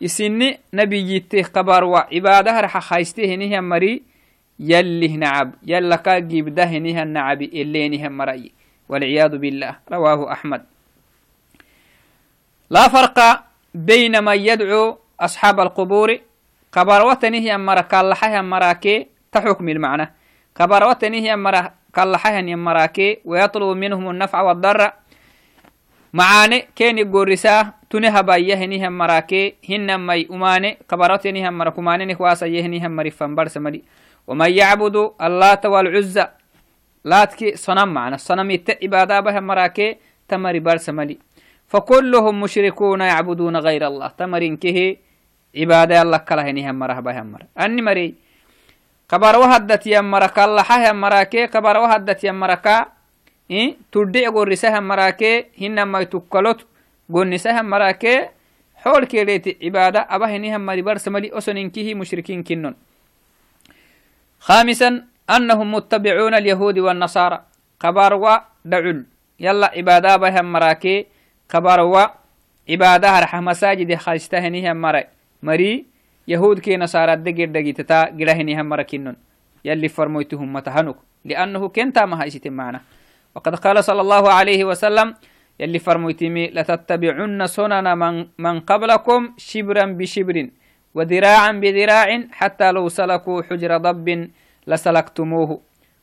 يسني 0.00 0.60
نبي 0.74 1.16
يتيه 1.16 1.42
قبر 1.42 1.84
وعبادة 1.84 2.60
رح 2.60 2.78
خايسته 2.78 3.34
نهم 3.34 3.68
مري 3.68 4.02
يلي 4.60 5.16
نعب 5.16 5.54
يلا 5.66 5.96
كاجيب 5.96 6.54
ده 6.54 6.78
نها 6.78 7.02
النعب 7.02 7.42
اللي 7.42 7.88
نهم 7.88 8.12
مرأي 8.12 8.52
والعياذ 8.88 9.38
بالله. 9.38 9.76
رواه 9.92 10.32
أحمد. 10.32 10.64
لا 12.70 12.88
فرق 12.88 13.44
بين 13.74 14.24
من 14.24 14.36
يدعو 14.38 14.98
أصحاب 15.20 15.60
القبور 15.60 16.18
قبروتني 16.72 17.38
هي 17.38 17.58
مركا 17.58 18.02
لحها 18.02 18.42
مراكي 18.42 19.06
تحكم 19.32 19.68
المعنى. 19.68 20.14
قبروتني 20.54 21.30
هي 21.30 21.36
مركا 21.36 22.00
لحها 22.00 22.42
مراكي 22.42 23.18
هنم 29.70 30.06
مي 30.06 30.26
أماني 30.30 30.78
قبروتني 30.88 31.48
هم 31.48 31.58
مركماني 31.58 32.04
نخواسا 32.06 32.46
يهنهم 32.46 32.96
مرفن 32.96 33.34
برس 33.34 33.56
مدي. 33.58 33.84
ومن 34.26 34.50
يعبد 34.50 34.96
اللات 35.20 35.66
والعزى 35.66 36.26
لاتك 37.04 37.56
صنم 37.56 37.88
معنا. 37.94 38.14
الصنم 38.14 38.50
يت 38.50 38.70
عبادة 38.82 39.20
بها 39.20 39.40
مراكي 39.40 39.96
تمر 40.28 40.58
برسملي 40.58 41.18
فكلهم 41.66 42.40
مشركون 42.40 43.00
يعبدون 43.00 43.56
غير 43.56 43.86
الله. 43.86 44.08
تمرين 44.18 44.56
كه 44.56 44.96
عبادة 45.56 46.02
الله 46.02 46.18
كله 46.18 46.50
نهم 46.50 46.78
مره 46.78 47.00
بها 47.00 47.22
مر. 47.22 47.42
أني 47.58 47.82
مري. 47.82 48.14
كبر 49.10 49.34
وهدت 49.38 49.86
يمرك 49.86 50.38
الله 50.38 50.62
حه 50.62 50.92
مراكي. 50.92 51.46
كبر 51.46 51.76
وهدت 51.82 52.24
يمركا 52.24 52.86
إيه؟ 53.50 53.76
تدعي 53.92 54.26
قرسها 54.26 54.80
مراكي 54.80 55.44
هنما 55.60 56.00
يتكلت 56.00 56.60
مراكي 57.62 58.28
حول 58.82 59.04
كيريت 59.04 59.64
عبادة 59.64 60.06
أبهنها 60.10 60.58
مري 60.58 60.82
برسملي 60.82 61.38
أسننكه 61.38 61.94
مشركين 61.94 62.42
كنن 62.42 62.74
خامسا 64.40 65.04
أنهم 65.36 65.74
متبعون 65.74 66.34
اليهود 66.34 66.78
والنصارى 66.78 67.38
قباروا 67.80 68.38
دعل 68.64 69.06
يلا 69.40 69.66
عبادة 69.76 70.16
بهم 70.16 70.52
مراكي 70.52 71.06
قباروا 71.52 72.06
عبادة 72.70 73.20
رح 73.20 73.36
مساجد 73.36 73.94
خالستهنها 73.94 74.72
مري 74.72 75.04
مري 75.42 75.84
يهود 76.28 76.58
كي 76.58 76.76
نصارى 76.76 77.16
دقير 77.16 77.48
دقيتتا 77.48 78.04
قرهنها 78.18 78.62
مركنن 78.62 79.16
يلي 79.64 79.88
فرميتهم 79.88 80.52
متهنك 80.52 80.96
لأنه 81.24 81.68
كنتا 81.68 82.06
ما 82.06 82.22
هايشت 82.22 82.48
معنا 82.48 82.80
وقد 83.34 83.54
قال 83.54 83.84
صلى 83.84 84.00
الله 84.00 84.32
عليه 84.32 84.64
وسلم 84.64 85.14
يلي 85.60 85.78
فرميتمي 85.78 86.44
لتتبعن 86.56 87.46
سنن 87.46 87.98
من, 87.98 88.26
من 88.38 88.60
قبلكم 88.60 89.20
شبرا 89.36 89.84
بشبر 89.84 90.36
وذراعا 90.94 91.52
بذراع 91.52 92.08
حتى 92.32 92.72
لو 92.72 92.88
سلكوا 92.88 93.42
حجر 93.42 93.76
ضب 93.76 94.28
لسلكتموه. 94.66 95.60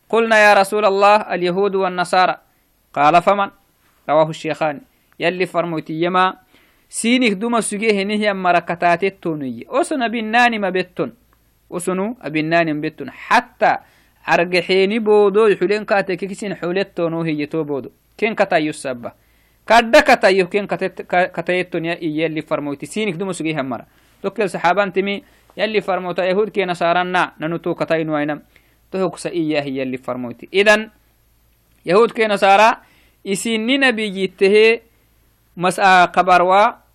قلنا 0.09 0.37
يا 0.45 0.53
رسول 0.53 0.85
الله 0.85 1.15
اليهود 1.15 1.75
والنصارى. 1.75 2.35
قال 2.93 3.21
فمن؟ 3.21 3.49
رواه 4.09 4.29
الشيخان. 4.29 4.81
يلي 5.19 5.45
فرميتي 5.45 5.93
يما 5.93 6.33
سينك 6.89 7.31
دوما 7.31 7.61
سجيه 7.61 8.03
نهي 8.03 8.33
مركتات 8.33 9.03
التونية 9.03 9.63
أسنا 9.69 10.07
بناني 10.07 10.59
ما 10.59 10.69
بتون 10.69 11.13
أسنو 11.71 12.17
أبناني 12.21 12.73
بتون 12.73 13.11
حتى 13.11 13.77
أرجحيني 14.29 14.99
بودو 14.99 15.47
يحولين 15.47 15.85
كاتك 15.85 16.15
كيسين 16.15 16.55
حولتونو 16.55 17.21
هي 17.21 17.45
تو 17.45 17.63
بودو 17.63 17.89
كين 18.17 18.35
كتايو 18.35 18.69
السبة؟ 18.69 19.26
كدا 19.69 19.99
كتايو 19.99 20.47
كين 20.47 20.65
كتايتون 21.35 21.85
يا 21.85 21.93
إيه 21.93 22.25
اللي 22.25 22.41
فرموتي. 22.41 22.85
سينك 22.85 23.15
دوما 23.15 23.31
سجيه 23.31 23.61
مرة. 23.61 23.85
توكل 24.23 24.49
صحابان 24.49 24.93
تمي 24.93 25.23
يلي 25.57 25.81
فرموتا 25.81 26.23
يهود 26.23 26.49
كي 26.49 26.65
نصارنا 26.65 27.31
ننتو 27.41 27.73
كتاين 27.73 28.09
وينم 28.09 28.41
تهوك 28.91 29.17
سئية 29.17 29.59
هي 29.59 29.83
اللي 29.83 29.97
فرموتي. 29.97 30.49
إذن 30.53 30.89
يهود 31.85 32.11
كي 32.11 32.27
نصارى 32.27 32.77
إسيني 33.27 33.77
نبي 33.77 34.09
جيته 34.09 34.79
مسأ 35.57 36.05
قبروا. 36.05 36.87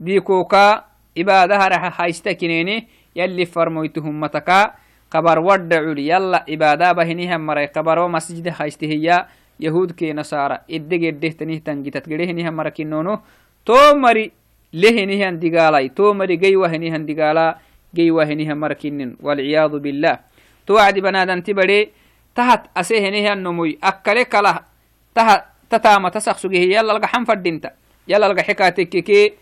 ديكوكا 0.00 0.84
إبادة 1.18 1.56
رح 1.56 2.00
هايستكينيني 2.00 2.88
يلي 3.16 3.44
فرموتهم 3.44 4.20
متكا 4.20 4.74
قبر 5.10 5.38
ودعوا 5.38 5.94
يلا 5.98 6.44
إبادة 6.48 6.92
بهنيها 6.92 7.36
مري 7.36 7.66
قبروا 7.66 8.08
مسجد 8.08 8.54
هايستهيا 8.60 9.26
yahudkee 9.58 10.12
nasara 10.12 10.64
eddegeddehtanihtan 10.68 11.82
gitatgedehenihan 11.82 12.54
marakinono 12.54 13.22
to 13.64 13.76
mari 13.96 14.32
lehenihan 14.72 15.36
digaalai 15.40 15.92
to 15.92 16.14
mari 16.14 16.36
geiwahenihan 16.36 17.06
digaala 17.06 17.60
geiwahenihan 17.92 18.56
marakinin 18.56 19.16
walciyadu 19.20 19.80
billah. 19.80 20.24
To 20.64 20.80
wacdi 20.80 21.00
banadanti 21.04 21.52
bade 21.52 21.92
tahat 22.32 22.72
asehenihan 22.74 23.36
nomoy. 23.36 23.76
Akkale 23.80 24.24
kalah 24.24 24.64
taha 25.12 25.44
tataama 25.68 26.08
tasaqsugehi 26.08 26.72
yalalgaxan 26.72 27.28
fadhinta 27.28 27.76
yalalgaxekaatekkeke 28.08 29.36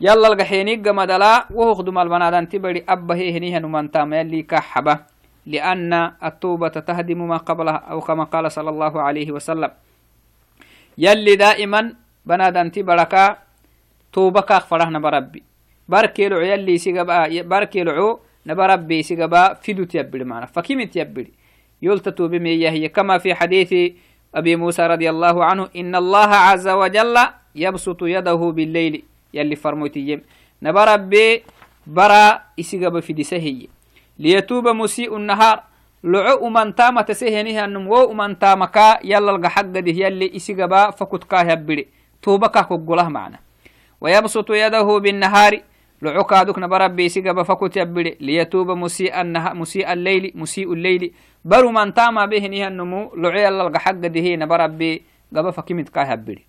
yalalgaxeeniggamadala 0.00 1.52
wohoqdumal 1.52 2.08
banadanti 2.08 2.58
badi 2.58 2.80
abba 2.86 3.14
hehenihanumantama 3.14 4.16
yallikaa 4.16 4.64
xaba 4.64 5.11
يلي 5.46 5.58
لأن 5.58 6.12
التوبة 6.24 6.68
تهدم 6.68 7.28
ما 7.28 7.36
قبلها 7.36 7.76
أو 7.90 8.00
كما 8.00 8.24
قال 8.24 8.52
صلى 8.52 8.70
الله 8.70 9.02
عليه 9.02 9.32
وسلم. 9.32 9.70
يلي 10.98 11.36
دائما 11.36 11.94
بنادن 12.26 12.72
تبركا 12.72 13.36
توبة 14.12 14.40
كاخ 14.40 14.66
فرحنا 14.66 14.98
بربي 14.98 15.42
barkeelo 15.88 16.40
yalli 16.40 16.78
sigaba 16.78 17.28
barkeelo 17.28 18.20
نبربي 18.46 19.02
سيقبا 19.02 19.54
فيدو 19.54 19.84
تيبري 19.84 20.24
معنا. 20.24 20.46
فكيم 20.46 20.82
تيبري؟ 20.82 21.30
يلتتو 21.82 22.28
بمية 22.28 22.70
هي 22.70 22.88
كما 22.88 23.18
في 23.18 23.34
حديث 23.34 23.94
أبي 24.34 24.56
موسى 24.56 24.86
رضي 24.86 25.10
الله 25.10 25.44
عنه 25.44 25.68
إن 25.76 25.94
الله 25.94 26.26
عز 26.26 26.68
وجل 26.68 27.16
يبسط 27.54 28.02
يده 28.02 28.34
بالليل. 28.34 29.02
يلي 29.34 29.56
فرموتي 29.56 30.20
نبربي 30.62 31.42
برا 31.86 32.42
إسيقبا 32.60 33.00
في 33.00 33.12
دسهي 33.12 33.68
ليتوب 34.18 34.68
مسيء 34.68 35.16
النهار. 35.16 35.62
لعو 36.04 36.48
من 36.48 36.74
تام 36.74 37.00
تسهنه 37.00 37.64
أنم 37.64 37.88
وو 37.88 38.12
من 38.12 38.38
تامكا 38.38 38.98
يلا 39.04 39.30
القى 39.30 39.50
حق 39.50 39.62
ده 39.62 39.90
يلي 39.90 40.36
إسيقبا 40.36 40.90
فكت 40.90 41.24
كاه 41.24 41.52
يبري. 41.52 41.88
توبكا 42.22 42.60
كقوله 42.60 43.08
معنا. 43.08 43.38
ويبسط 44.00 44.50
يده 44.50 44.98
بالنهار. 44.98 45.60
لعكادك 46.02 46.58
نبربي 46.58 47.08
سيقب 47.08 47.42
فكت 47.42 47.76
يبري. 47.76 48.16
ليتوب 48.20 48.70
مسيء 48.70 49.20
النها 49.20 49.52
مسيء 49.52 49.92
الليل 49.92 50.32
مسيء 50.34 50.72
الليل. 50.72 51.12
برو 51.44 51.70
من 51.70 51.94
تام 51.94 52.26
به 52.26 52.46
نها 52.46 52.68
النمو 52.68 53.14
لعي 53.16 53.48
الله 53.48 53.78
حق 53.78 53.90
ده 53.90 54.36
نبربي 54.36 55.02
قب 55.36 55.50
فكمت 55.50 55.88
كاه 55.88 56.12
يبري. 56.12 56.44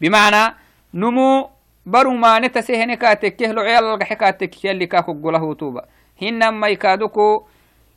بمعنى 0.00 0.54
نمو 0.94 1.50
برو 1.86 2.12
ما 2.12 2.38
نتسهن 2.38 2.94
كاتك 2.94 3.42
لعي 3.42 3.78
الله 3.78 4.04
حكاتك 4.04 4.64
يلي 4.64 4.86
كاكو 4.86 5.12
قله 5.24 5.54
توبة. 5.54 5.82
هنما 6.22 6.68
يكادكو 6.68 7.46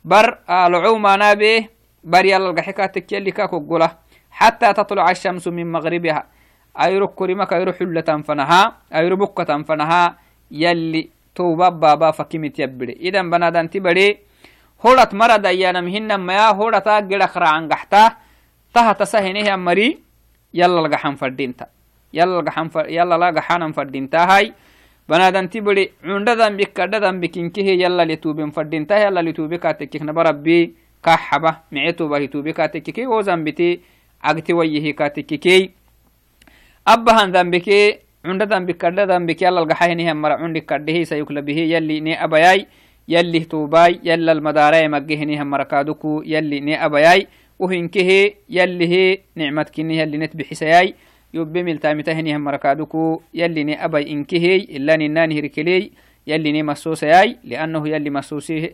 بر 0.04 0.38
لعو 0.48 0.98
ما 0.98 1.16
نابه 1.16 1.68
بر 2.04 2.24
يلا 2.24 2.62
حكاتك 2.62 3.12
يلي 3.12 3.30
كاكو 3.30 3.60
حتى 4.30 4.72
تطلع 4.72 5.10
الشمس 5.10 5.48
من 5.48 5.72
مغربها 5.72 6.22
أيرو 6.80 7.08
كريمك 7.08 7.52
أيرو 7.52 7.72
حلة 7.72 8.10
فنها 8.26 8.60
أيرو 8.94 9.16
بكة 9.16 9.62
فنها 9.62 10.02
يلي 10.50 11.08
توبا 11.34 11.68
بابا 11.68 12.10
فكيمت 12.10 12.58
يبري 12.58 12.92
إذا 12.92 13.22
بنادان 13.22 13.70
تبري 13.70 14.18
هورت 14.86 15.14
مرد 15.14 15.46
أيانم 15.46 15.86
هن 15.88 16.14
ما 16.14 16.48
هورتا 16.58 17.00
جلخ 17.00 17.38
عن 17.38 17.68
قحتا 17.68 18.02
تها 18.74 18.92
تسهنه 18.92 19.56
مري 19.56 19.98
يلا 20.54 20.88
لقحان 20.88 21.14
فردينتا 21.14 21.66
يلا 22.14 22.68
فر... 22.68 22.88
يلا 22.88 23.16
لقحان 23.30 23.72
فردينتا 23.72 24.20
هاي 24.30 24.54
بنادان 25.08 25.50
تبري 25.52 25.84
عنددان 26.04 26.56
بك 26.56 26.72
كددان 26.76 27.20
بكينكه 27.20 27.68
يلا 27.82 28.04
لتوبين 28.04 28.50
فردينتا 28.50 28.96
يلا 29.04 29.20
لتوبي 29.26 29.58
كاتكك 29.58 30.02
نبربي 30.02 30.58
كحبة 31.04 31.52
معيتو 31.72 32.08
به 32.08 32.24
توبي 32.26 32.52
كاتككي 32.52 33.06
وزن 33.06 33.44
بتي 33.44 33.80
أغتي 34.28 34.52
ويهي 34.52 34.92
كاتككي 34.92 35.70
أبهان 36.88 37.28
ذنبكي 37.32 38.04
cunda 38.24 38.46
dambik 38.48 38.80
kadha 38.80 39.04
dambik 39.06 39.36
yalal 39.44 39.68
gaxahinihan 39.68 40.16
mara 40.16 40.40
cundik 40.40 40.64
kadhihisa 40.64 41.20
yuklabihi 41.20 41.68
yalli 41.76 42.00
ne 42.00 42.16
abayai 42.16 42.64
yalli 43.06 43.44
tubai 43.44 44.00
yallal 44.00 44.40
madaraye 44.40 44.88
maggehinihan 44.88 45.44
marakaduku 45.44 46.24
yalli 46.24 46.60
ne 46.64 46.72
abayai 46.80 47.28
uhinkehe 47.60 48.40
yallihe 48.48 49.28
nicmatkini 49.36 50.00
yalli 50.00 50.16
net 50.18 50.32
bixisayai 50.32 50.94
yobbe 51.34 51.62
miltamitahinihan 51.66 52.38
marakaduku 52.46 53.22
yalli 53.34 53.64
ne 53.64 53.74
abay 53.74 54.04
inkehey 54.14 54.70
ilaninani 54.78 55.34
hirkeley 55.34 55.90
yalli 56.26 56.52
ne 56.52 56.62
masosayai 56.62 57.38
liannahu 57.44 57.86
yalli 57.90 58.10
masosihe 58.10 58.70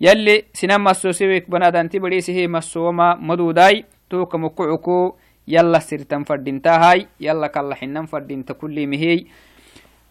yalli 0.00 0.44
sinan 0.54 0.80
masosiwek 0.86 1.50
banadanti 1.50 1.98
badhisihe 1.98 2.48
masoma 2.48 3.16
madudai 3.18 3.84
toka 4.08 4.38
mukucuku 4.38 5.16
يلا 5.48 5.78
سرتن 5.78 6.22
فردينتاهاي 6.22 7.06
يلا 7.20 7.46
كلا 7.46 7.74
حنن 7.74 8.06
فردينتا 8.06 8.54
كل 8.54 8.86
مهي 8.86 9.24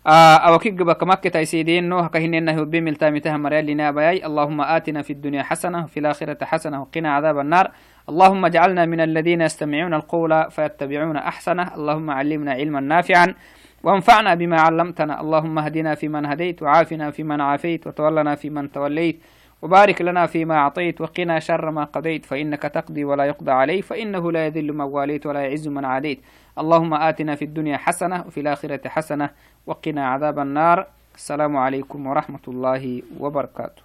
أوكيك 0.08 0.73
بك 0.73 1.03
مكة 1.03 1.29
تيسيدين 1.29 1.89
نوح 1.89 2.08
كهنين 2.08 2.49
هو 2.49 2.65
بمل 2.65 2.95
تامتها 2.95 3.38
مريال 3.38 3.65
لنا 3.65 3.91
بياي 3.91 4.25
اللهم 4.25 4.62
آتنا 4.62 5.01
في 5.01 5.13
اللهم 8.10 8.46
اجعلنا 8.46 8.86
من 8.86 9.02
الذين 9.02 9.41
يستمعون 9.41 9.94
القول 9.94 10.52
فيتبعون 10.52 11.18
أحسنه. 11.18 11.76
اللهم 11.76 12.10
علمنا 12.12 12.52
علما 12.52 12.80
نافعا 12.80 13.34
وانفعنا 13.84 14.36
بما 14.36 14.62
علمتنا. 14.62 15.22
اللهم 15.22 15.60
اهدنا 15.60 15.96
فيمن 15.96 16.26
هديت 16.26 16.62
وعافنا 16.62 17.12
فيمن 17.12 17.41
عافيت 17.41 17.88
وتولنا 17.88 18.36
فيمن 18.36 18.72
توليت 18.72 19.20
وبارك 19.62 20.02
لنا 20.02 20.26
فيما 20.26 20.56
أعطيت 20.56 21.02
وقنا 21.02 21.39
شر 21.39 21.72
ما 21.72 21.84
قضيت. 21.84 22.26
فإنك 22.26 22.62
تقضي 22.62 23.04
ولا 23.04 23.26
يقضى 23.26 23.52
عليه 23.52 23.82
فإنه 23.82 24.32
لا 24.32 24.46
يذل 24.46 24.74
من 24.74 24.82
واليت 24.82 25.26
ولا 25.26 25.39
يعز 25.39 25.68
من 25.68 25.86
عاديت. 25.86 26.20
اللهم 26.60 26.94
آتنا 26.94 27.36
في 27.36 27.46
الدنيا 27.46 27.78
حسنة 27.78 28.24
وفي 28.28 28.39
الآخرة 28.39 28.88
حسنة 28.88 29.30
وقنا 29.68 30.08
عذاب 30.08 30.39
النار. 30.39 30.88
السلام 31.15 31.58
عليكم 31.58 32.08
ورحمة 32.08 32.46
الله 32.48 33.02
وبركاته. 33.20 33.82